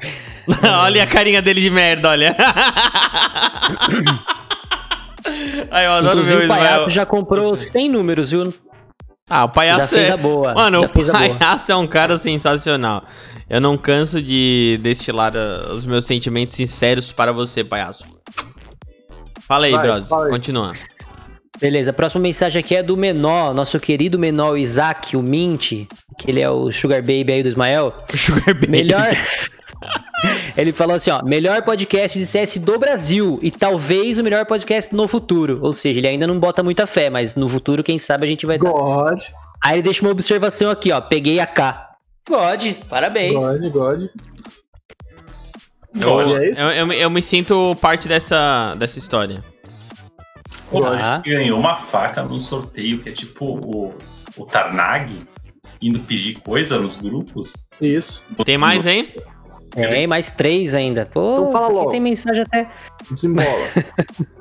[0.82, 2.36] olha a carinha dele de merda, olha.
[5.70, 8.52] Aí, eu adoro Inclusive, ver o palhaço já comprou 100 números, viu?
[9.28, 10.12] Ah, o palhaço já fez é...
[10.12, 10.52] a boa.
[10.52, 13.04] Mano, o palhaço é um cara sensacional.
[13.48, 18.04] Eu não canso de destilar uh, os meus sentimentos sinceros para você, palhaço.
[19.40, 20.06] Fala aí, brother.
[20.30, 20.72] Continua.
[21.60, 25.86] Beleza, a próxima mensagem aqui é do Menor, nosso querido Menor Isaac, o Mint,
[26.18, 27.94] que ele é o Sugar Baby aí do Ismael.
[28.16, 28.68] Sugar Baby.
[28.68, 29.08] Melhor.
[30.56, 34.94] ele falou assim, ó, melhor podcast de CS do Brasil e talvez o melhor podcast
[34.94, 35.60] no futuro.
[35.62, 38.46] Ou seja, ele ainda não bota muita fé, mas no futuro, quem sabe, a gente
[38.46, 39.20] vai God.
[39.20, 39.32] Tá.
[39.62, 41.90] Aí ele deixa uma observação aqui, ó, peguei a K.
[42.28, 43.34] God, parabéns.
[43.34, 44.00] God, God.
[45.94, 46.32] God.
[46.32, 49.44] Eu, eu, eu, eu, me sinto parte dessa, dessa história.
[50.72, 51.22] O ah.
[51.24, 53.94] ganhou uma faca no sorteio, que é tipo o,
[54.36, 55.26] o Tarnag
[55.80, 57.52] indo pedir coisa nos grupos.
[57.80, 58.22] Isso.
[58.44, 59.12] Tem mais, hein?
[59.74, 61.06] Tem mais três ainda.
[61.06, 61.90] Pô, então fala logo.
[61.90, 62.68] tem mensagem até.
[63.10, 63.46] Desembola.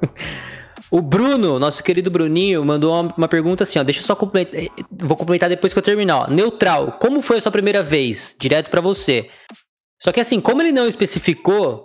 [0.91, 3.84] o Bruno, nosso querido Bruninho, mandou uma, uma, pergunta assim, ó.
[3.84, 4.61] Deixa eu só complementar.
[4.91, 6.17] Vou complementar depois que eu terminar.
[6.17, 6.27] Ó.
[6.27, 8.36] Neutral, como foi a sua primeira vez?
[8.39, 9.29] Direto para você.
[10.01, 11.84] Só que assim, como ele não especificou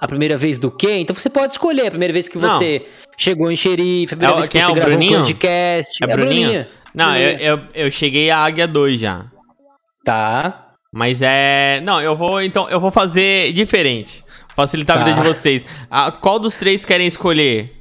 [0.00, 3.05] a primeira vez do quê, então você pode escolher a primeira vez que você não.
[3.16, 5.18] Chegou em xerife, a primeira é, vez que você é gravou Bruninho?
[5.18, 6.04] um podcast.
[6.04, 6.48] É, é Bruninho?
[6.48, 6.66] Bruninho?
[6.94, 7.16] Não.
[7.16, 9.24] Eu, eu, eu cheguei a Águia 2 já.
[10.04, 10.66] Tá.
[10.92, 11.80] Mas é.
[11.82, 12.40] Não, eu vou.
[12.40, 14.24] Então, eu vou fazer diferente.
[14.54, 15.02] Facilitar tá.
[15.02, 15.64] a vida de vocês.
[15.90, 17.74] Ah, qual dos três querem escolher?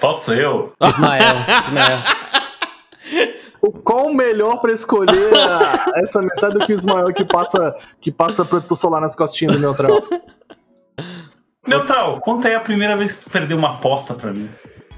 [0.00, 0.72] Posso eu?
[0.80, 1.36] Ismael.
[1.64, 2.02] Ismael.
[3.82, 8.10] Qual o melhor pra escolher a, essa mensagem do que o Ismael que passa, que
[8.12, 10.00] passa protetor solar nas costinhas do Neutral?
[11.66, 14.48] Neutral, conta aí a primeira vez que tu perdeu uma aposta pra mim.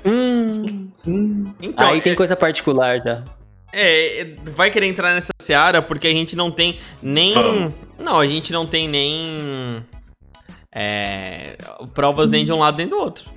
[0.05, 0.89] Hum.
[1.07, 1.45] hum.
[1.61, 2.17] Então, aí tem é...
[2.17, 3.25] coisa particular já.
[3.73, 7.33] É, vai querer entrar nessa seara porque a gente não tem nem.
[7.33, 7.73] Vamos.
[7.99, 9.85] Não, a gente não tem nem.
[10.75, 11.57] É,
[11.95, 13.31] provas nem de um lado nem do outro.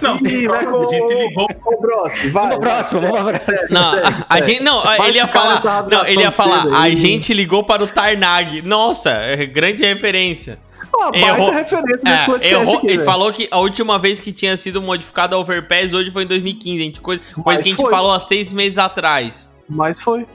[0.00, 1.46] Não, Ih, vai com, a gente ligou.
[1.60, 2.42] Com o próximo, vai.
[2.42, 3.68] Vamos próximo, vamos pra próximo.
[3.70, 3.92] Não,
[4.28, 5.88] a, gente, não, ele ia falar.
[5.88, 6.66] Não, ele ia falar.
[6.80, 8.62] A gente ligou para o Tarnag.
[8.62, 10.58] Nossa, é grande referência.
[10.94, 12.08] Uma baita errou, referência
[12.42, 15.92] é, errou, aqui, Ele falou que a última vez que tinha sido modificado a Overpass
[15.92, 17.90] hoje foi em 2015, gente, coisa, coisa que a gente foi.
[17.90, 19.50] falou há seis meses atrás.
[19.68, 20.26] Mas foi.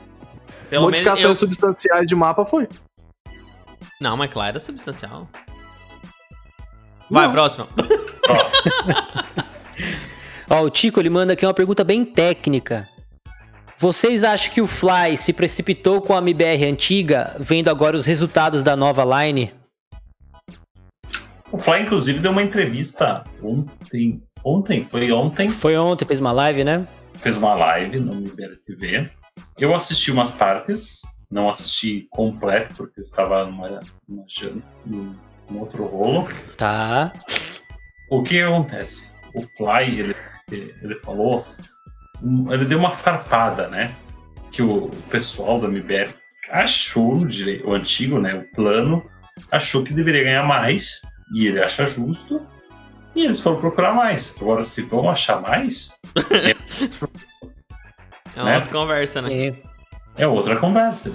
[0.69, 1.47] Pelo Modificações menos eu...
[1.47, 2.67] substanciais de mapa foi.
[4.01, 5.27] Não, mas claro, era substancial.
[7.09, 7.33] Vai, Não.
[7.33, 7.67] próximo.
[8.23, 8.61] Próximo.
[10.49, 12.87] Ó, o Tico, ele manda aqui uma pergunta bem técnica.
[13.77, 18.63] Vocês acham que o Fly se precipitou com a MBR antiga, vendo agora os resultados
[18.63, 19.51] da nova line?
[21.51, 24.21] O Fly, inclusive, deu uma entrevista ontem.
[24.43, 24.83] Ontem?
[24.83, 25.49] Foi ontem?
[25.49, 26.85] Foi ontem, fez uma live, né?
[27.15, 29.09] Fez uma live no MBR TV.
[29.57, 34.25] Eu assisti umas partes, não assisti completo, porque eu estava numa, numa,
[34.85, 35.15] num
[35.59, 36.27] outro rolo.
[36.57, 37.13] Tá.
[38.11, 39.13] O que acontece?
[39.33, 40.15] O Fly, ele,
[40.51, 41.45] ele falou,
[42.51, 43.95] ele deu uma farpada, né?
[44.51, 46.13] Que o pessoal da MBR
[46.49, 48.35] achou o antigo, né?
[48.35, 49.09] O plano,
[49.51, 51.01] achou que deveria ganhar mais,
[51.33, 52.41] e ele acha justo,
[53.15, 54.35] e eles foram procurar mais.
[54.39, 55.95] Agora, se vão achar mais,
[56.31, 56.55] é
[58.37, 58.55] é uma né?
[58.57, 59.47] outra conversa, né?
[59.47, 59.55] É.
[60.15, 61.13] é outra conversa.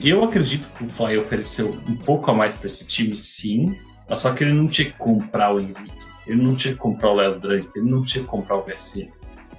[0.00, 3.78] Eu acredito que o Fly ofereceu um pouco a mais para esse time, sim.
[4.08, 7.10] Mas só que ele não tinha que comprar o Henrique, ele não tinha que comprar
[7.10, 9.08] o Léo Drake, ele não tinha que comprar o VSN.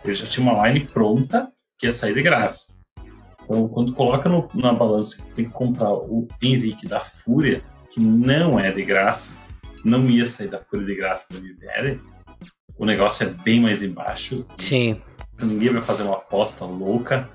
[0.03, 2.73] Ele já tinha uma line pronta que ia sair de graça.
[3.43, 7.61] Então, quando coloca no, na balança que tem que comprar o Henrique da Fúria,
[7.91, 9.37] que não é de graça,
[9.83, 11.99] não ia sair da Fúria de graça para o Vivere,
[12.77, 14.45] o negócio é bem mais embaixo.
[14.57, 15.01] Sim.
[15.41, 17.29] Ninguém vai fazer uma aposta louca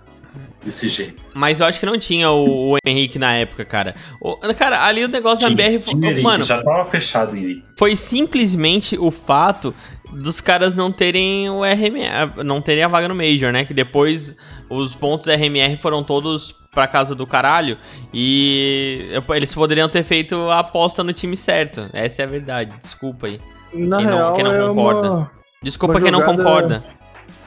[0.65, 1.23] desse jeito.
[1.35, 3.95] Mas eu acho que não tinha o, o Henrique na época, cara.
[4.21, 5.95] O, cara, ali o negócio tinha, da BR foi.
[5.95, 7.65] Henrique, mano, já tava fechado, Henrique.
[7.79, 9.75] Foi simplesmente o fato
[10.13, 13.65] dos caras não terem o RMR, não terem a vaga no Major, né?
[13.65, 14.37] Que depois
[14.69, 17.77] os pontos RMR foram todos pra casa do caralho
[18.13, 21.87] e eles poderiam ter feito a aposta no time certo.
[21.93, 22.73] Essa é a verdade.
[22.81, 23.39] Desculpa aí.
[23.75, 25.07] Na quem, real, não, quem não concorda.
[25.07, 25.31] É uma...
[25.63, 26.85] Desculpa uma quem não concorda.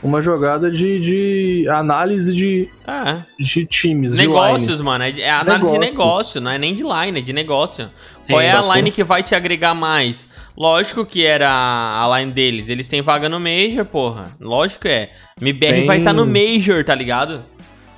[0.03, 3.17] Uma jogada de, de análise de, É.
[3.43, 4.11] de times.
[4.13, 4.81] de Negócios, lines.
[4.81, 5.03] mano.
[5.03, 5.91] É é análise de Negócio.
[5.99, 7.87] negócio, não é nem de line, é de negócio.
[8.27, 8.73] Qual é a exato.
[8.73, 10.27] line que vai te agregar mais?
[10.57, 12.69] Lógico que era a line deles.
[12.69, 14.29] Eles têm vaga no Major, porra.
[14.39, 15.11] Lógico que é.
[15.39, 17.41] MBR Tem- vai estar no Major, tá ligado?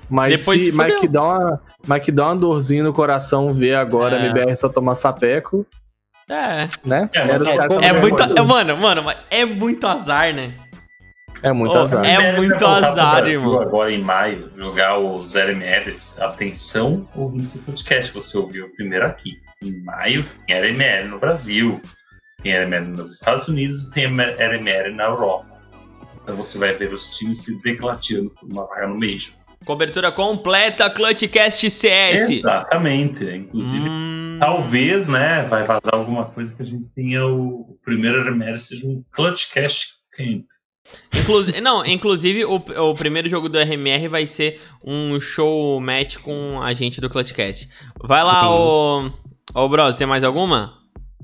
[0.10, 3.52] Mas, Depois se, se mas, que dá uma, mas que dá uma dorzinha no coração
[3.54, 4.22] ver agora É.
[4.22, 5.66] a MBR só tomar sapeco,
[6.30, 6.68] É.
[6.86, 7.10] né?
[7.14, 8.22] É, é, É muito.
[8.24, 10.54] É, mano, mano, é muito azar, né?
[11.44, 12.06] É muito Oh, azar.
[12.06, 13.62] é muito azar, irmão.
[13.62, 16.16] Agora em maio, jogar os LMLs.
[16.20, 19.40] Atenção, ouvindo seu podcast, você ouviu primeiro aqui.
[19.64, 21.82] Em maio tem LML no Brasil,
[22.44, 25.46] tem LML nos Estados Unidos e tem LML na Europa.
[26.24, 29.34] Então você vai ver os times se degladiando por uma vaga no Major.
[29.66, 32.30] Cobertura completa, Clutchcast CS.
[32.30, 33.24] Exatamente.
[33.26, 38.20] Inclusive, Hum, talvez, né, vai vazar alguma coisa que a gente tenha o, o primeiro
[38.22, 40.46] LML seja um Clutch Cash Camp.
[41.14, 46.60] Inclusive, não, inclusive o, o primeiro jogo do RMR vai ser um show match com
[46.62, 47.68] a gente do Clutchcast.
[48.04, 49.10] Vai lá, ô.
[49.54, 50.74] Ô, Bros, tem mais alguma?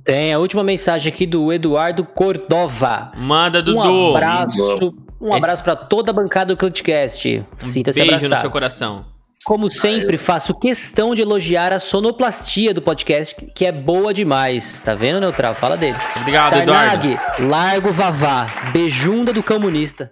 [0.03, 3.11] Tem a última mensagem aqui do Eduardo Cordova.
[3.17, 3.79] Manda, Dudu.
[3.79, 7.39] Um abraço, um Esse- abraço pra toda a bancada do Clutchcast.
[7.39, 8.41] Um Sinta-se beijo no abraçado.
[8.41, 9.05] seu coração.
[9.45, 14.81] Como sempre, faço questão de elogiar a sonoplastia do podcast, que é boa demais.
[14.81, 15.53] Tá vendo, Neutral?
[15.53, 15.97] Fala dele.
[16.15, 17.09] Obrigado, Eduardo.
[17.15, 20.07] Tarnag, largo vavá, beijunda do comunista.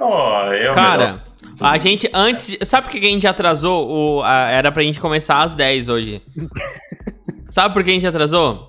[0.00, 0.74] Ó, é o melhor.
[0.74, 1.24] Cara,
[1.60, 2.58] a gente antes.
[2.68, 3.88] Sabe por que a gente atrasou?
[3.88, 6.20] O, a- era pra gente começar às 10 hoje.
[7.48, 8.68] Sabe por que a gente atrasou?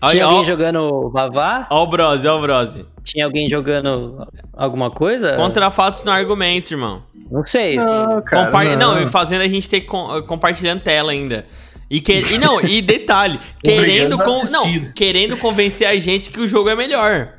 [0.00, 1.66] Tinha Olha, alguém ó, jogando vavá?
[1.70, 2.84] ó o Brose, ó o Brose.
[3.02, 4.16] Tinha alguém jogando
[4.52, 5.34] alguma coisa?
[5.36, 7.02] Contra fatos no argumentos, irmão.
[7.30, 7.88] Não sei, assim.
[7.88, 9.00] Não, cara, Compar- não.
[9.00, 9.08] não.
[9.08, 11.46] fazendo a gente ter com- compartilhando tela ainda.
[11.90, 14.82] E, que, e não, e detalhe, querendo, con- assistir.
[14.82, 17.32] não, querendo convencer a gente que o jogo é melhor.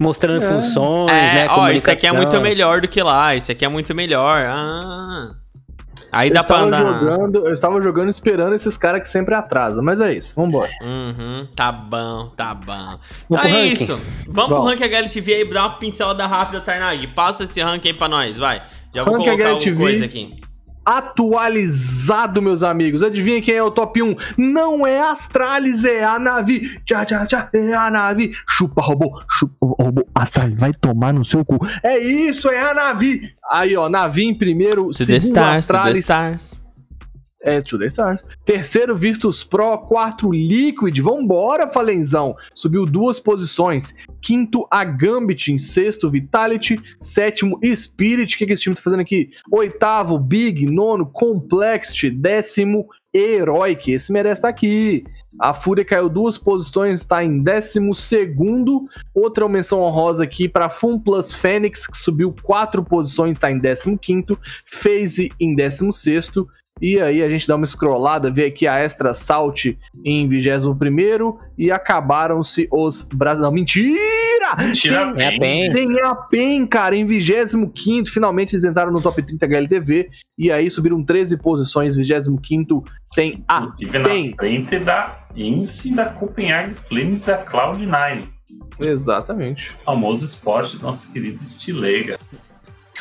[0.00, 1.46] Mostrando funções, É, né?
[1.50, 4.46] ó, isso aqui é muito melhor do que lá, isso aqui é muito melhor.
[4.48, 5.30] Ah.
[6.12, 6.78] Aí Eu dá pra andar.
[6.82, 9.82] jogando, eu estava jogando esperando esses caras que sempre atrasam.
[9.84, 10.70] Mas é isso, vambora.
[10.82, 12.98] Uhum, tá bom, tá bom.
[13.26, 13.82] Então pro é ranking?
[13.84, 14.00] isso.
[14.28, 14.70] Vamos pro Vamos.
[14.70, 17.06] ranking HLTV aí, dá uma pincelada rápida, Tarnag.
[17.08, 18.62] Passa esse ranking aí pra nós, vai.
[18.94, 19.70] Já vou Ranking colocar HLTV.
[19.70, 20.34] alguma coisa aqui.
[20.88, 23.02] Atualizado, meus amigos.
[23.02, 24.16] Adivinha quem é o top 1?
[24.38, 26.80] Não é Astralis, é a Navi.
[26.82, 28.32] Tchá, tchá, tchá, é a Navi.
[28.48, 29.20] Chupa, robô.
[29.30, 30.06] Chupa, robô.
[30.14, 31.58] Astralis, vai tomar no seu cu.
[31.82, 33.30] É isso, é a Navi.
[33.50, 34.84] Aí, ó, Navi em primeiro.
[34.86, 36.04] To the segundo, stars, to the Astralis.
[36.04, 36.67] stars.
[37.44, 38.22] É, To The Stars.
[38.44, 39.78] Terceiro, Virtus Pro.
[39.78, 40.98] Quarto, Liquid.
[41.00, 42.34] Vambora, Falenzão.
[42.54, 43.94] Subiu duas posições.
[44.20, 45.52] Quinto, a Gambit.
[45.52, 46.80] Em sexto, Vitality.
[47.00, 48.34] Sétimo, Spirit.
[48.34, 49.30] O que, que esse time tá fazendo aqui?
[49.50, 50.66] Oitavo, Big.
[50.66, 52.10] Nono, Complexity.
[52.10, 53.90] Décimo, Heroic.
[53.90, 55.04] Esse merece estar aqui.
[55.40, 58.82] A Fúria caiu duas posições, está em décimo segundo.
[59.14, 63.98] Outra menção honrosa aqui para Fun Plus Fênix, que subiu quatro posições, está em décimo
[63.98, 64.38] quinto.
[64.64, 66.48] FaZe em décimo sexto.
[66.80, 69.66] E aí a gente dá uma scrollada, vê aqui a Extra Salt
[70.04, 73.54] em 21 e acabaram-se os brasileiros.
[73.54, 74.72] Mentira!
[74.72, 75.40] Tira É bem.
[75.40, 75.72] bem.
[75.72, 77.72] Tem a PEN, cara, em 25
[78.08, 80.08] finalmente eles entraram no top 30 HLTV
[80.38, 84.34] e aí subiram 13 posições, 25 tem a Inclusive na PEN.
[84.36, 88.28] frente da INSE da Copenhagen Flames da Cloud9.
[88.80, 89.72] Exatamente.
[89.84, 92.18] Famoso esporte do nosso querido Stilega.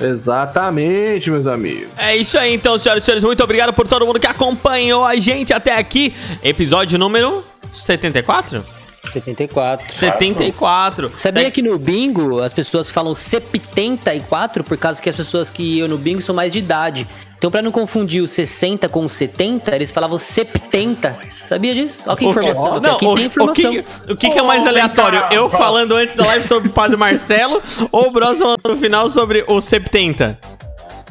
[0.02, 1.90] Exatamente, meus amigos.
[1.98, 3.24] É isso aí, então, senhoras e senhores.
[3.24, 6.14] Muito obrigado por todo mundo que acompanhou a gente até aqui.
[6.44, 7.44] Episódio número
[7.74, 8.64] 74?
[9.12, 9.94] 74.
[9.94, 11.12] 74.
[11.16, 15.88] Sabia que no bingo as pessoas falam 74 por causa que as pessoas que iam
[15.88, 17.08] no bingo são mais de idade.
[17.38, 21.16] Então, pra não confundir o 60 com o 70, eles falavam 70.
[21.46, 22.04] Sabia disso?
[22.08, 22.64] Olha que O informação.
[22.82, 23.72] que, Aqui não, o, tem o informação.
[23.72, 25.24] que, o que, que é mais aleatório?
[25.32, 27.62] Eu falando antes da live sobre o Padre Marcelo
[27.92, 30.38] ou o Bros falando no final sobre o 70?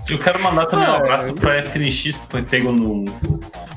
[0.09, 3.05] Eu quero mandar também um abraço pra FNX que foi pego no.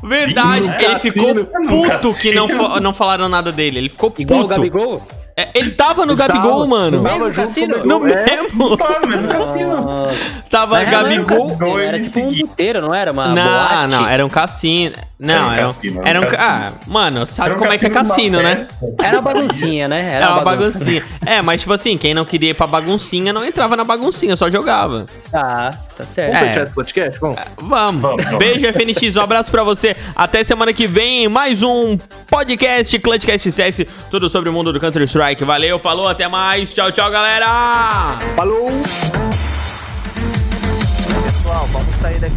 [0.03, 2.47] Verdade, No ele cassino, ficou puto que não,
[2.79, 3.79] não falaram nada dele.
[3.79, 4.55] Ele ficou Igual o puto.
[4.55, 5.07] Gabigol?
[5.39, 7.01] É, ele tava no Ele Gabigol, tava, mano.
[7.03, 7.85] tava Mesmo junto cassino?
[7.85, 8.17] No Gabigol.
[8.17, 8.77] É, mesmo.
[8.77, 9.75] Claro, mesmo cassino.
[9.81, 10.43] Nossa.
[10.49, 11.79] Tava não era Gabigol.
[11.79, 13.11] Era tipo um puteiro, não era?
[13.11, 13.91] Uma Não, boate?
[13.93, 14.95] não, era um cassino.
[15.19, 17.73] Não, Era era um cassino, era um, era um Ah, mano, sabe Era um como
[17.73, 18.65] é que é cassino, né?
[19.03, 20.13] Era uma baguncinha, né?
[20.13, 20.79] Era uma bagunça.
[20.79, 21.03] baguncinha.
[21.25, 24.49] É, mas tipo assim, quem não queria ir pra baguncinha não entrava na baguncinha, só
[24.49, 25.05] jogava.
[25.29, 26.31] Tá, tá certo.
[26.33, 26.49] Vamos É.
[26.49, 27.19] fechar esse podcast?
[27.19, 27.35] Vamos.
[27.61, 28.01] Vamos.
[28.01, 28.39] Vamos, vamos.
[28.39, 29.15] Beijo, FNX.
[29.17, 29.95] Um abraço pra você.
[30.15, 31.27] Até semana que vem.
[31.27, 31.97] Mais um
[32.29, 33.85] podcast Clutchcast CS.
[34.09, 35.43] Tudo sobre o mundo do Counter-Strike.
[35.43, 36.73] Valeu, falou, até mais.
[36.73, 38.17] Tchau, tchau, galera.
[38.35, 38.69] Falou!
[41.23, 42.25] Pessoal, vamos sair daqui